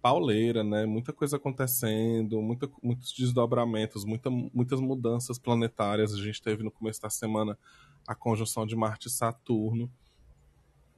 [0.00, 0.86] pauleira, né?
[0.86, 6.14] Muita coisa acontecendo, muita, muitos desdobramentos, muita, muitas mudanças planetárias.
[6.14, 7.58] A gente teve no começo da semana
[8.06, 9.90] a conjunção de Marte e Saturno.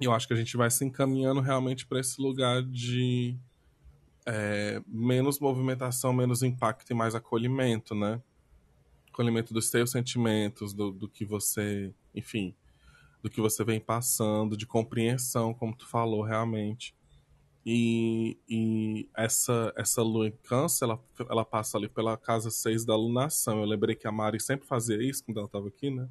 [0.01, 3.37] E eu acho que a gente vai se encaminhando realmente para esse lugar de
[4.27, 8.21] é, menos movimentação, menos impacto e mais acolhimento, né?
[9.13, 12.55] Acolhimento dos seus sentimentos, do, do que você, enfim,
[13.23, 16.95] do que você vem passando, de compreensão, como tu falou, realmente.
[17.65, 22.97] E, e essa, essa lua em câncer, ela, ela passa ali pela casa 6 da
[22.97, 23.61] lunação.
[23.61, 26.09] Eu lembrei que a Mari sempre fazia isso quando ela estava aqui, né?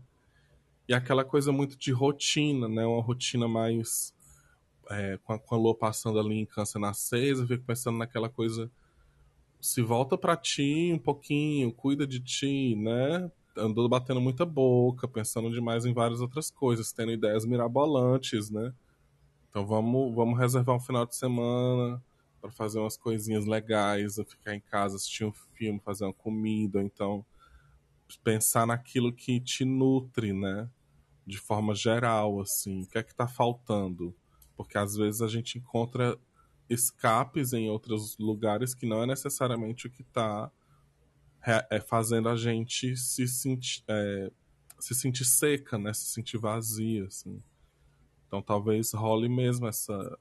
[0.88, 2.86] E aquela coisa muito de rotina, né?
[2.86, 4.14] Uma rotina mais.
[4.90, 7.98] É, com, a, com a lua passando ali em câncer na seis, eu fico pensando
[7.98, 8.72] naquela coisa.
[9.60, 13.30] Se volta para ti um pouquinho, cuida de ti, né?
[13.56, 18.74] Andou batendo muita boca, pensando demais em várias outras coisas, tendo ideias mirabolantes, né?
[19.52, 22.02] Então vamos, vamos reservar um final de semana
[22.42, 27.24] para fazer umas coisinhas legais, ficar em casa, assistir um filme, fazer uma comida, então
[28.24, 30.70] pensar naquilo que te nutre, né?
[31.28, 34.16] De forma geral, assim, o que é que tá faltando?
[34.56, 36.18] Porque às vezes a gente encontra
[36.70, 40.50] escapes em outros lugares que não é necessariamente o que está
[41.70, 44.32] é, fazendo a gente se sentir, é,
[44.80, 45.94] se sentir seca, né?
[45.94, 47.44] Se sentir vazia, assim.
[48.32, 50.18] Então talvez role mesmo essa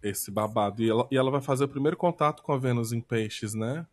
[0.00, 0.80] esse babado.
[0.80, 3.84] E ela, e ela vai fazer o primeiro contato com a Vênus em peixes, né?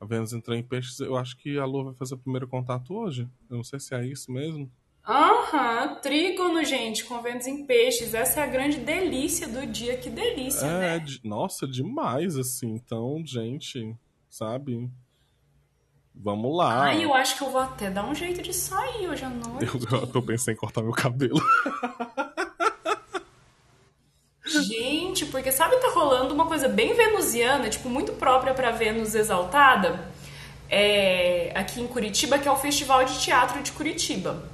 [0.00, 2.94] A Vênus entrou em peixes, eu acho que a Lua vai fazer o primeiro contato
[2.94, 3.28] hoje.
[3.50, 4.72] Eu não sei se é isso mesmo.
[5.06, 8.14] Aham, trígono, gente, com Vênus em peixes.
[8.14, 9.98] Essa é a grande delícia do dia.
[9.98, 10.98] Que delícia, é, né?
[11.00, 12.72] De, nossa, demais, assim.
[12.72, 13.94] Então, gente,
[14.30, 14.90] sabe?
[16.14, 16.84] Vamos lá.
[16.84, 19.66] Ai, eu acho que eu vou até dar um jeito de sair hoje à noite.
[19.90, 21.42] Eu, eu tô pensando em cortar meu cabelo.
[24.46, 30.08] Gente, porque sabe tá rolando uma coisa bem venusiana, tipo, muito própria para Vênus exaltada,
[30.68, 34.53] é, aqui em Curitiba, que é o Festival de Teatro de Curitiba.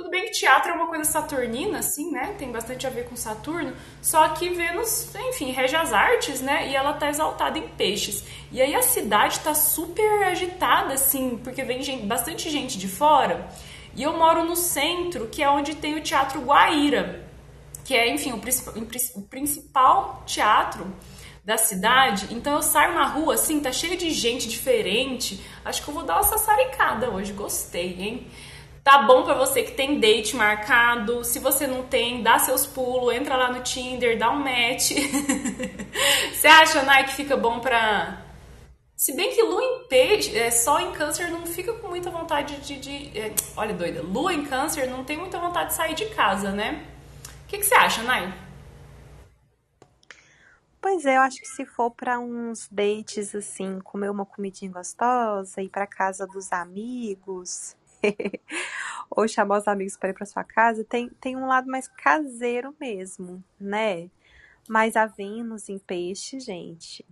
[0.00, 2.34] Tudo bem que teatro é uma coisa saturnina, assim, né?
[2.38, 3.76] Tem bastante a ver com Saturno.
[4.00, 6.70] Só que Vênus, enfim, rege as artes, né?
[6.70, 8.24] E ela tá exaltada em peixes.
[8.50, 13.46] E aí a cidade tá super agitada, assim, porque vem gente, bastante gente de fora.
[13.94, 17.28] E eu moro no centro, que é onde tem o Teatro Guaíra,
[17.84, 18.40] que é, enfim, o,
[19.16, 20.90] o principal teatro
[21.44, 22.28] da cidade.
[22.30, 25.44] Então eu saio na rua, assim, tá cheio de gente diferente.
[25.62, 28.26] Acho que eu vou dar uma sassaricada hoje, gostei, hein?
[28.82, 31.22] Tá bom para você que tem date marcado.
[31.22, 34.92] Se você não tem, dá seus pulos, entra lá no Tinder, dá um match.
[36.32, 38.24] você acha, Nai, que fica bom pra.
[38.96, 42.56] Se bem que lua em peixe, é, sol em câncer não fica com muita vontade
[42.58, 42.78] de.
[42.78, 46.50] de é, olha, doida, lua em câncer não tem muita vontade de sair de casa,
[46.50, 46.86] né?
[47.44, 48.32] O que, que você acha, Nai?
[50.80, 55.60] Pois é, eu acho que se for para uns dates assim, comer uma comidinha gostosa,
[55.60, 57.76] ir para casa dos amigos,
[59.10, 62.74] ou chamar os amigos para ir para sua casa, tem, tem um lado mais caseiro
[62.80, 64.08] mesmo, né?
[64.68, 67.04] Mas a Vênus em peixe, gente,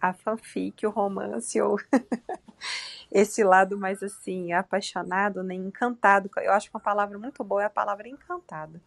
[0.00, 1.78] a fanfic, o romance, ou
[3.10, 5.54] esse lado mais assim, apaixonado, né?
[5.54, 6.30] encantado.
[6.36, 8.80] Eu acho que uma palavra muito boa é a palavra encantado.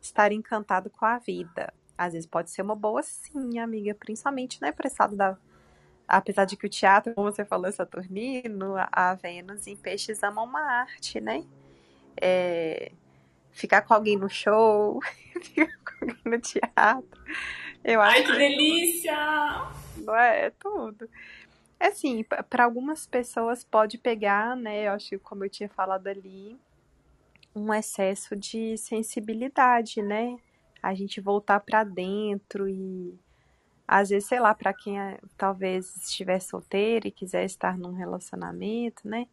[0.00, 1.72] Estar encantado com a vida.
[1.96, 5.36] Às vezes pode ser uma boa sim, amiga, principalmente, né, lado da
[6.06, 10.42] apesar de que o teatro, como você falou, é Saturnino, a Vênus em Peixes ama
[10.42, 11.44] uma arte, né?
[12.20, 12.92] É,
[13.50, 15.00] ficar com alguém no show,
[15.42, 17.20] ficar com alguém no teatro.
[17.84, 19.16] Eu acho Ai, que delícia!
[19.96, 21.08] Não é, é tudo.
[21.80, 24.86] É assim, para algumas pessoas pode pegar, né?
[24.86, 26.56] Eu acho que, como eu tinha falado ali,
[27.54, 30.36] um excesso de sensibilidade, né?
[30.82, 33.18] A gente voltar para dentro e
[33.92, 39.06] às vezes, sei lá, para quem é, talvez estiver solteiro e quiser estar num relacionamento,
[39.06, 39.26] né?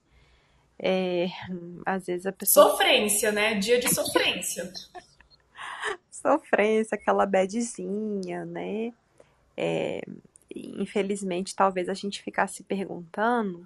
[0.78, 1.28] É,
[1.86, 2.72] às vezes a pessoa.
[2.72, 3.56] Sofrência, né?
[3.56, 4.70] Dia de sofrência.
[6.12, 8.92] sofrência, aquela badzinha, né?
[9.56, 10.02] É,
[10.54, 13.66] infelizmente, talvez a gente ficasse se perguntando,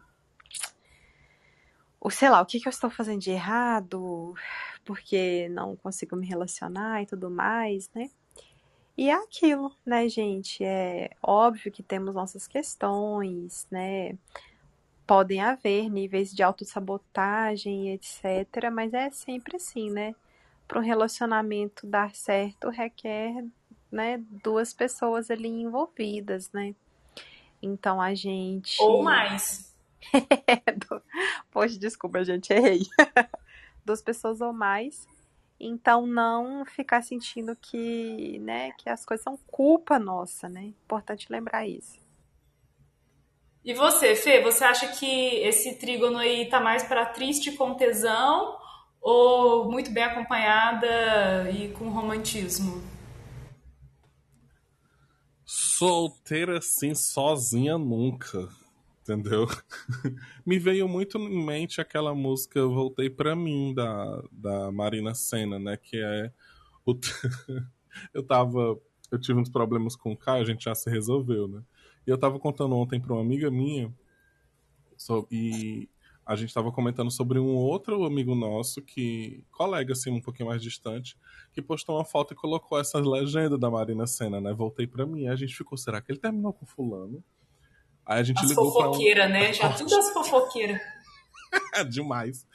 [1.99, 4.35] ou sei lá, o que, que eu estou fazendo de errado,
[4.85, 8.11] porque não consigo me relacionar e tudo mais, né?
[8.95, 10.63] E é aquilo, né, gente?
[10.63, 14.15] É óbvio que temos nossas questões, né?
[15.05, 18.69] Podem haver níveis de autossabotagem, etc.
[18.71, 20.13] Mas é sempre assim, né?
[20.67, 23.43] Para um relacionamento dar certo, requer
[23.91, 26.75] né, duas pessoas ali envolvidas, né?
[27.61, 28.81] Então a gente.
[28.81, 29.75] Ou mais.
[31.51, 32.81] Poxa, desculpa, gente, errei.
[33.83, 35.07] duas pessoas ou mais
[35.65, 40.63] então não ficar sentindo que, né, que as coisas são culpa nossa, né?
[40.85, 42.01] Importante lembrar isso.
[43.63, 45.05] E você, Fê, você acha que
[45.37, 48.57] esse trígono aí tá mais para triste com tesão
[49.01, 52.83] ou muito bem acompanhada e com romantismo?
[55.45, 58.49] Solteira assim, sozinha nunca
[59.03, 59.45] entendeu?
[60.45, 65.77] Me veio muito em mente aquela música Voltei para mim da, da Marina Senna, né,
[65.77, 66.31] que é
[66.85, 66.95] o
[68.13, 68.79] eu tava
[69.11, 71.61] eu tive uns problemas com o Caio, a gente já se resolveu, né?
[72.07, 73.93] E eu tava contando ontem para uma amiga minha
[74.97, 75.89] sobre, e
[76.25, 80.63] a gente estava comentando sobre um outro amigo nosso, que colega assim um pouquinho mais
[80.63, 81.15] distante,
[81.53, 84.51] que postou uma foto e colocou essa legenda da Marina Senna, né?
[84.51, 87.23] Voltei para mim, a gente ficou, será que ele terminou com fulano?
[88.05, 89.29] Aí a gente as ligou fofoqueira, um...
[89.29, 89.53] né?
[89.53, 90.81] Já tudo as fofoqueiras.
[91.89, 92.45] Demais.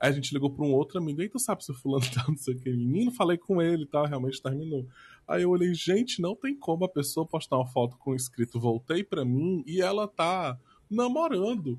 [0.00, 2.24] Aí a gente ligou para um outro amigo, aí tu sabe se o fulano tá,
[2.28, 4.86] não sei o que, menino, falei com ele e tal, realmente terminou.
[5.26, 9.02] Aí eu olhei, gente, não tem como a pessoa postar uma foto com escrito voltei
[9.02, 11.78] para mim e ela tá namorando.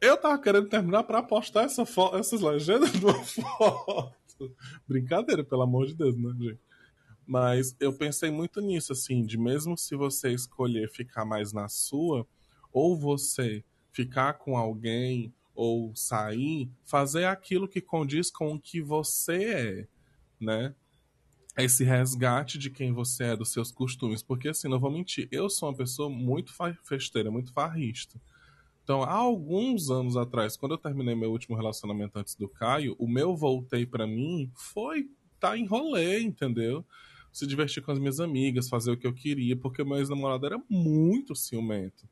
[0.00, 1.84] Eu tava querendo terminar para postar essa
[2.18, 4.14] essas legendas de uma foto.
[4.86, 6.60] Brincadeira, pelo amor de Deus, né, gente?
[7.26, 12.26] Mas eu pensei muito nisso, assim, de mesmo se você escolher ficar mais na sua,
[12.72, 19.44] ou você ficar com alguém, ou sair, fazer aquilo que condiz com o que você
[19.44, 19.88] é,
[20.38, 20.74] né?
[21.56, 24.22] Esse resgate de quem você é, dos seus costumes.
[24.22, 26.52] Porque, assim, não vou mentir, eu sou uma pessoa muito
[26.84, 28.20] festeira, muito farrista.
[28.84, 33.08] Então, há alguns anos atrás, quando eu terminei meu último relacionamento antes do Caio, o
[33.08, 35.08] meu voltei para mim foi
[35.40, 36.84] tá em rolê, entendeu?
[37.36, 40.58] Se divertir com as minhas amigas, fazer o que eu queria, porque meu ex-namorado era
[40.70, 42.08] muito ciumento.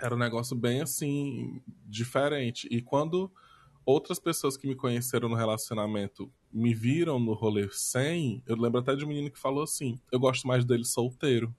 [0.00, 2.66] Era um negócio bem assim, diferente.
[2.68, 3.30] E quando
[3.84, 8.96] outras pessoas que me conheceram no relacionamento me viram no rolê sem, eu lembro até
[8.96, 11.54] de um menino que falou assim: eu gosto mais dele solteiro.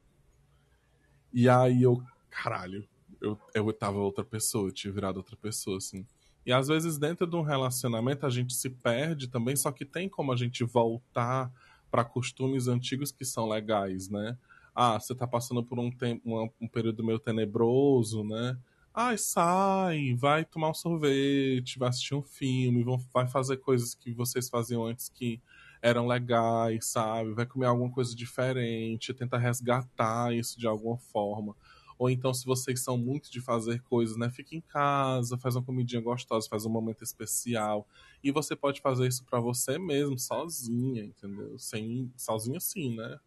[1.32, 2.86] E aí eu, caralho,
[3.22, 6.06] eu, eu tava outra pessoa, eu tinha virado outra pessoa, assim.
[6.46, 10.10] E às vezes dentro de um relacionamento a gente se perde também, só que tem
[10.10, 11.50] como a gente voltar
[11.90, 14.38] para costumes antigos que são legais, né?
[14.76, 16.22] Ah, você tá passando por um tempo,
[16.62, 18.58] um, período meio tenebroso, né?
[18.94, 24.14] Ai, sai, vai tomar um sorvete, vai assistir um filme, vão, vai fazer coisas que
[24.14, 25.42] vocês faziam antes que
[25.82, 27.34] eram legais, sabe?
[27.34, 31.56] Vai comer alguma coisa diferente, tenta resgatar isso de alguma forma.
[31.98, 34.30] Ou então, se vocês são muito de fazer coisas, né?
[34.30, 37.88] Fica em casa, faz uma comidinha gostosa, faz um momento especial.
[38.24, 41.58] E você pode fazer isso para você mesmo, sozinha, entendeu?
[41.58, 43.20] Sem, sozinha sim, né?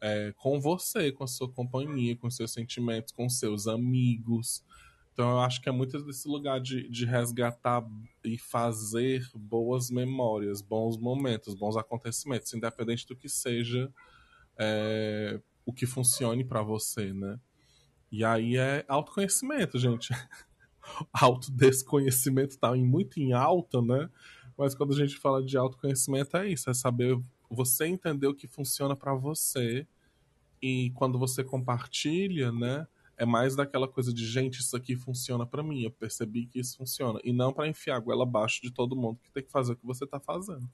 [0.00, 4.62] É, com você, com a sua companhia, com seus sentimentos, com seus amigos.
[5.12, 7.82] Então eu acho que é muito desse lugar de, de resgatar
[8.22, 13.90] e fazer boas memórias, bons momentos, bons acontecimentos, independente do que seja
[14.58, 17.40] é, o que funcione para você, né?
[18.16, 20.08] E aí é autoconhecimento, gente.
[21.12, 24.08] Autodesconhecimento tá muito em alta, né?
[24.56, 28.46] Mas quando a gente fala de autoconhecimento é isso, é saber você entender o que
[28.46, 29.86] funciona para você
[30.62, 32.86] e quando você compartilha, né,
[33.18, 36.78] é mais daquela coisa de gente, isso aqui funciona para mim, eu percebi que isso
[36.78, 39.74] funciona e não para enfiar a goela abaixo de todo mundo que tem que fazer
[39.74, 40.66] o que você tá fazendo.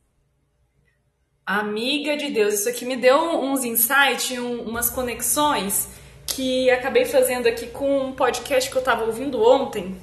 [1.45, 6.01] Amiga de Deus, isso aqui me deu uns insights, um, umas conexões
[6.35, 10.01] que acabei fazendo aqui com um podcast que eu estava ouvindo ontem,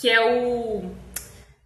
[0.00, 0.90] que é o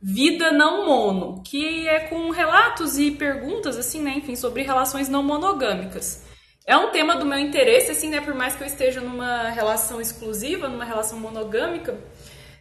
[0.00, 5.22] Vida Não Mono, que é com relatos e perguntas, assim, né, enfim, sobre relações não
[5.22, 6.24] monogâmicas.
[6.66, 10.00] É um tema do meu interesse, assim, né, por mais que eu esteja numa relação
[10.00, 11.98] exclusiva, numa relação monogâmica,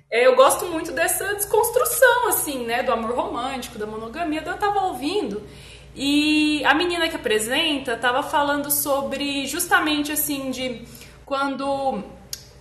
[0.09, 4.59] é, eu gosto muito dessa desconstrução, assim, né, do amor romântico, da monogamia, então eu
[4.59, 5.43] tava ouvindo
[5.99, 10.86] e a menina que apresenta estava falando sobre justamente assim de
[11.28, 12.04] quando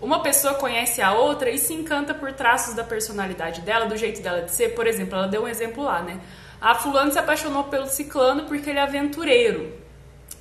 [0.01, 4.21] uma pessoa conhece a outra e se encanta por traços da personalidade dela, do jeito
[4.21, 4.71] dela de ser.
[4.75, 6.21] Por exemplo, ela deu um exemplo lá, né?
[6.61, 9.73] A fulano se apaixonou pelo ciclano porque ele é aventureiro,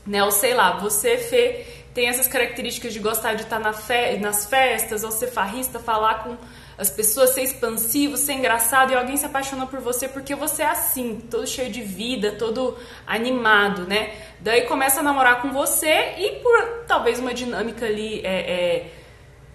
[0.06, 0.24] né?
[0.24, 4.48] Ou sei lá, você Fê, tem essas características de gostar de estar na fe nas
[4.48, 6.36] festas, ou ser farrista, falar com
[6.78, 10.68] as pessoas, ser expansivo, ser engraçado e alguém se apaixona por você porque você é
[10.68, 14.14] assim, todo cheio de vida, todo animado, né?
[14.42, 18.92] Daí começa a namorar com você e por talvez uma dinâmica ali é, é,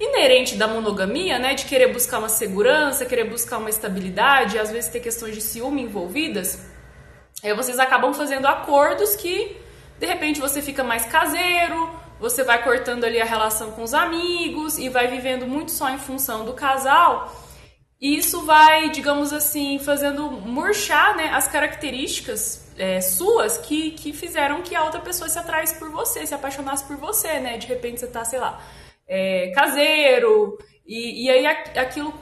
[0.01, 1.53] inerente da monogamia, né?
[1.53, 5.83] De querer buscar uma segurança, querer buscar uma estabilidade, às vezes ter questões de ciúme
[5.83, 6.67] envolvidas,
[7.43, 9.57] aí vocês acabam fazendo acordos que
[9.99, 11.91] de repente você fica mais caseiro,
[12.21, 15.99] você vai cortando ali a relação com os amigos e vai vivendo muito só em
[15.99, 17.35] função do casal.
[18.01, 24.63] E isso vai, digamos assim, fazendo murchar né, as características é, suas que, que fizeram
[24.63, 27.59] que a outra pessoa se atraísse por você, se apaixonasse por você, né?
[27.59, 28.59] De repente você tá, sei lá,
[29.07, 32.13] é, caseiro, e, e aí aquilo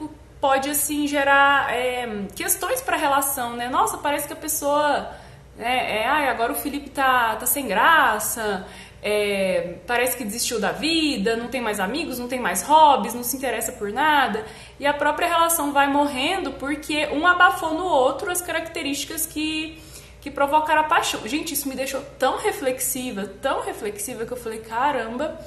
[0.41, 3.69] pode, assim, gerar é, questões para a relação, né?
[3.69, 5.09] Nossa, parece que a pessoa...
[5.57, 8.65] É, é, ah, agora o Felipe tá, tá sem graça,
[9.01, 13.23] é, parece que desistiu da vida, não tem mais amigos, não tem mais hobbies, não
[13.23, 14.45] se interessa por nada.
[14.79, 19.81] E a própria relação vai morrendo porque um abafou no outro as características que,
[20.21, 21.27] que provocaram a paixão.
[21.27, 25.39] Gente, isso me deixou tão reflexiva, tão reflexiva que eu falei: caramba,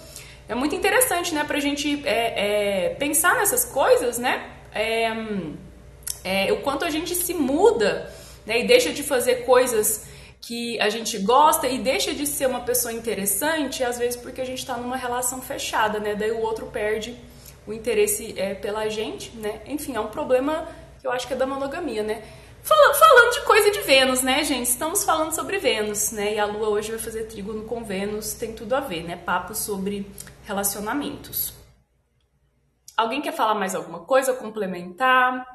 [0.49, 4.51] é muito interessante, né, pra gente é, é, pensar nessas coisas, né?
[4.75, 5.13] é,
[6.25, 8.13] é, o quanto a gente se muda
[8.47, 10.07] né, e deixa de fazer coisas
[10.43, 14.45] que a gente gosta e deixa de ser uma pessoa interessante, às vezes porque a
[14.45, 16.17] gente está numa relação fechada, né?
[16.17, 17.17] Daí o outro perde
[17.65, 19.63] o interesse é, pela gente, né?
[19.67, 20.69] Enfim, é um problema
[21.01, 22.25] que eu acho que é da monogamia, né?
[22.61, 24.67] Falando, falando de coisa de Vênus, né, gente?
[24.67, 26.35] Estamos falando sobre Vênus, né?
[26.35, 29.17] E a Lua hoje vai fazer trígono com Vênus, tem tudo a ver, né?
[29.17, 30.11] Papo sobre
[30.45, 31.55] relacionamentos.
[32.97, 35.47] Alguém quer falar mais alguma coisa, complementar?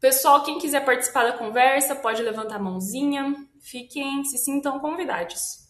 [0.00, 3.34] Pessoal, quem quiser participar da conversa, pode levantar a mãozinha.
[3.60, 5.66] Fiquem, se sintam convidados.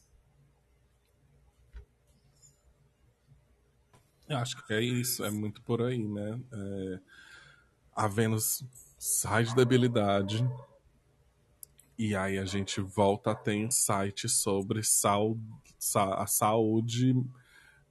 [4.29, 6.41] Eu acho que é isso, é muito por aí, né?
[6.53, 7.01] É,
[7.95, 8.65] a Vênus
[8.99, 10.45] sai de debilidade
[11.97, 15.39] e aí a gente volta a ter insights sobre sal,
[15.95, 17.15] a saúde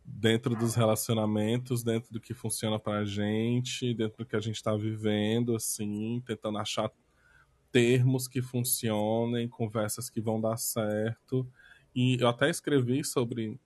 [0.06, 4.76] dentro dos relacionamentos, dentro do que funciona pra gente, dentro do que a gente está
[4.76, 6.92] vivendo, assim, tentando achar
[7.72, 11.46] termos que funcionem, conversas que vão dar certo.
[11.94, 13.60] E eu até escrevi sobre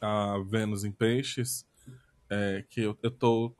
[0.00, 1.66] a Vênus em Peixes,
[2.28, 3.54] é, que eu, eu tô,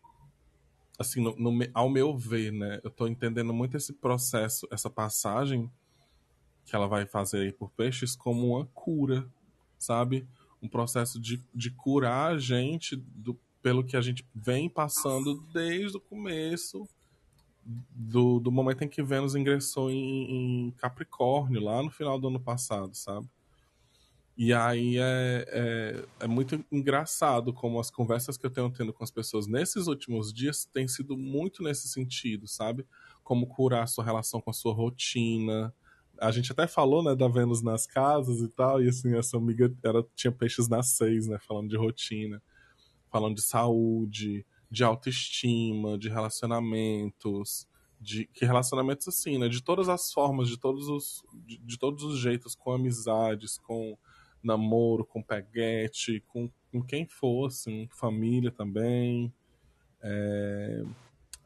[0.98, 5.70] assim, no, no, ao meu ver, né, eu tô entendendo muito esse processo, essa passagem
[6.64, 9.26] que ela vai fazer aí por Peixes como uma cura,
[9.78, 10.26] sabe?
[10.62, 15.96] Um processo de, de curar a gente do, pelo que a gente vem passando desde
[15.96, 16.88] o começo
[17.64, 22.38] do, do momento em que Vênus ingressou em, em Capricórnio, lá no final do ano
[22.38, 23.28] passado, sabe?
[24.36, 29.02] E aí é, é, é, muito engraçado como as conversas que eu tenho tendo com
[29.02, 32.86] as pessoas nesses últimos dias têm sido muito nesse sentido, sabe?
[33.24, 35.74] Como curar a sua relação com a sua rotina.
[36.20, 39.74] A gente até falou, né, da Vênus nas casas e tal, e assim, essa amiga
[39.82, 42.42] era, tinha peixes nas seis, né, falando de rotina,
[43.10, 47.66] falando de saúde, de autoestima, de relacionamentos,
[48.00, 52.02] de que relacionamentos assim, né, de todas as formas, de todos os, de, de todos
[52.02, 53.96] os jeitos, com amizades, com
[54.42, 59.32] namoro, com peguete, com, com quem for, assim, família também.
[60.00, 60.84] É...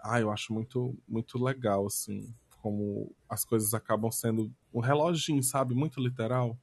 [0.03, 5.75] Ah, eu acho muito, muito legal, assim, como as coisas acabam sendo um reloginho, sabe?
[5.75, 6.57] Muito literal.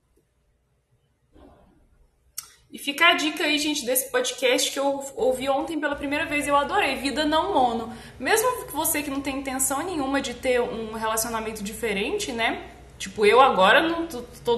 [2.69, 6.47] E fica a dica aí, gente, desse podcast que eu ouvi ontem pela primeira vez
[6.47, 7.93] eu adorei, Vida Não Mono.
[8.19, 12.69] Mesmo você que não tem intenção nenhuma de ter um relacionamento diferente, né?
[12.97, 14.57] Tipo, eu agora não tô, tô,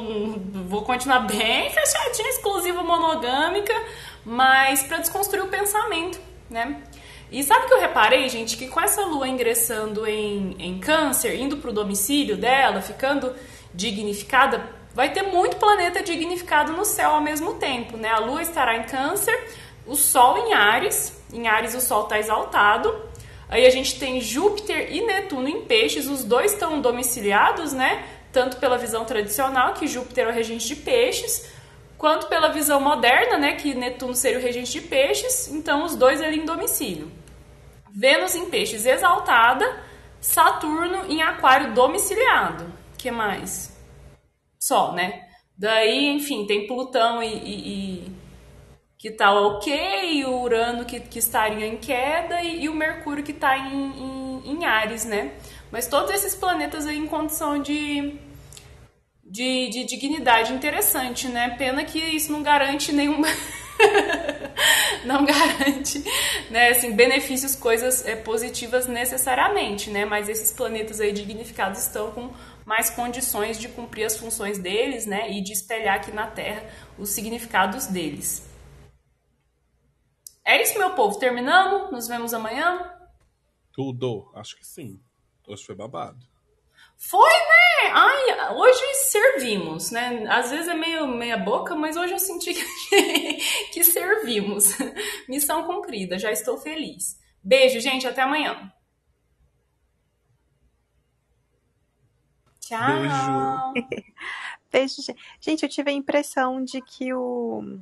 [0.65, 3.73] vou continuar bem fechadinha, exclusiva, monogâmica,
[4.25, 6.19] mas para desconstruir o pensamento,
[6.49, 6.81] né?
[7.31, 11.57] E sabe que eu reparei, gente, que com essa lua ingressando em, em câncer, indo
[11.57, 13.35] pro domicílio dela, ficando
[13.73, 18.09] dignificada, vai ter muito planeta dignificado no céu ao mesmo tempo, né?
[18.09, 19.37] A lua estará em câncer,
[19.85, 22.95] o sol em Ares, em Ares o sol está exaltado,
[23.47, 28.03] aí a gente tem Júpiter e Netuno em peixes, os dois estão domiciliados, né?
[28.31, 31.49] tanto pela visão tradicional, que Júpiter é o regente de peixes,
[31.97, 36.21] quanto pela visão moderna, né, que Netuno seria o regente de peixes, então os dois
[36.21, 37.11] ali em domicílio.
[37.93, 39.83] Vênus em peixes exaltada,
[40.21, 42.71] Saturno em aquário domiciliado.
[42.97, 43.75] que mais?
[44.59, 45.27] Só, né?
[45.57, 48.11] Daí, enfim, tem Plutão e, e, e
[48.97, 53.31] que tá ok, o Urano que, que estaria em queda e, e o Mercúrio que
[53.31, 55.33] está em, em, em Ares, né?
[55.71, 58.17] Mas todos esses planetas aí em condição de,
[59.23, 61.55] de, de dignidade interessante, né?
[61.57, 63.27] Pena que isso não garante nenhuma.
[65.05, 66.03] não garante
[66.49, 70.05] né, assim, benefícios, coisas é, positivas necessariamente, né?
[70.05, 72.31] Mas esses planetas aí dignificados estão com
[72.65, 75.31] mais condições de cumprir as funções deles, né?
[75.31, 78.47] E de espelhar aqui na Terra os significados deles.
[80.45, 81.17] É isso, meu povo.
[81.17, 81.91] Terminamos?
[81.91, 82.91] Nos vemos amanhã?
[83.73, 84.99] Tudo, acho que sim.
[85.47, 86.28] Hoje foi babado.
[87.01, 87.91] Foi, né?
[87.93, 90.25] Ai, hoje servimos, né?
[90.27, 93.33] Às vezes é meio meia boca, mas hoje eu senti que,
[93.71, 94.71] que servimos.
[95.27, 97.17] Missão cumprida, já estou feliz.
[97.41, 98.71] Beijo, gente, até amanhã.
[102.59, 103.73] Tchau.
[103.73, 104.03] Beijo.
[104.69, 105.01] Beijo,
[105.39, 105.63] gente.
[105.63, 107.79] eu tive a impressão de que o,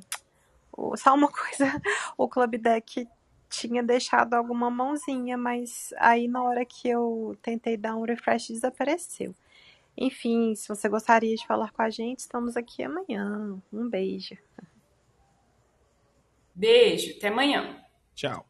[0.72, 1.82] o só uma coisa,
[2.16, 3.06] o Club Deck
[3.48, 9.34] tinha deixado alguma mãozinha, mas aí na hora que eu tentei dar um refresh desapareceu.
[9.96, 13.60] Enfim, se você gostaria de falar com a gente, estamos aqui amanhã.
[13.72, 14.36] Um beijo.
[16.54, 17.82] Beijo, até amanhã.
[18.14, 18.47] Tchau.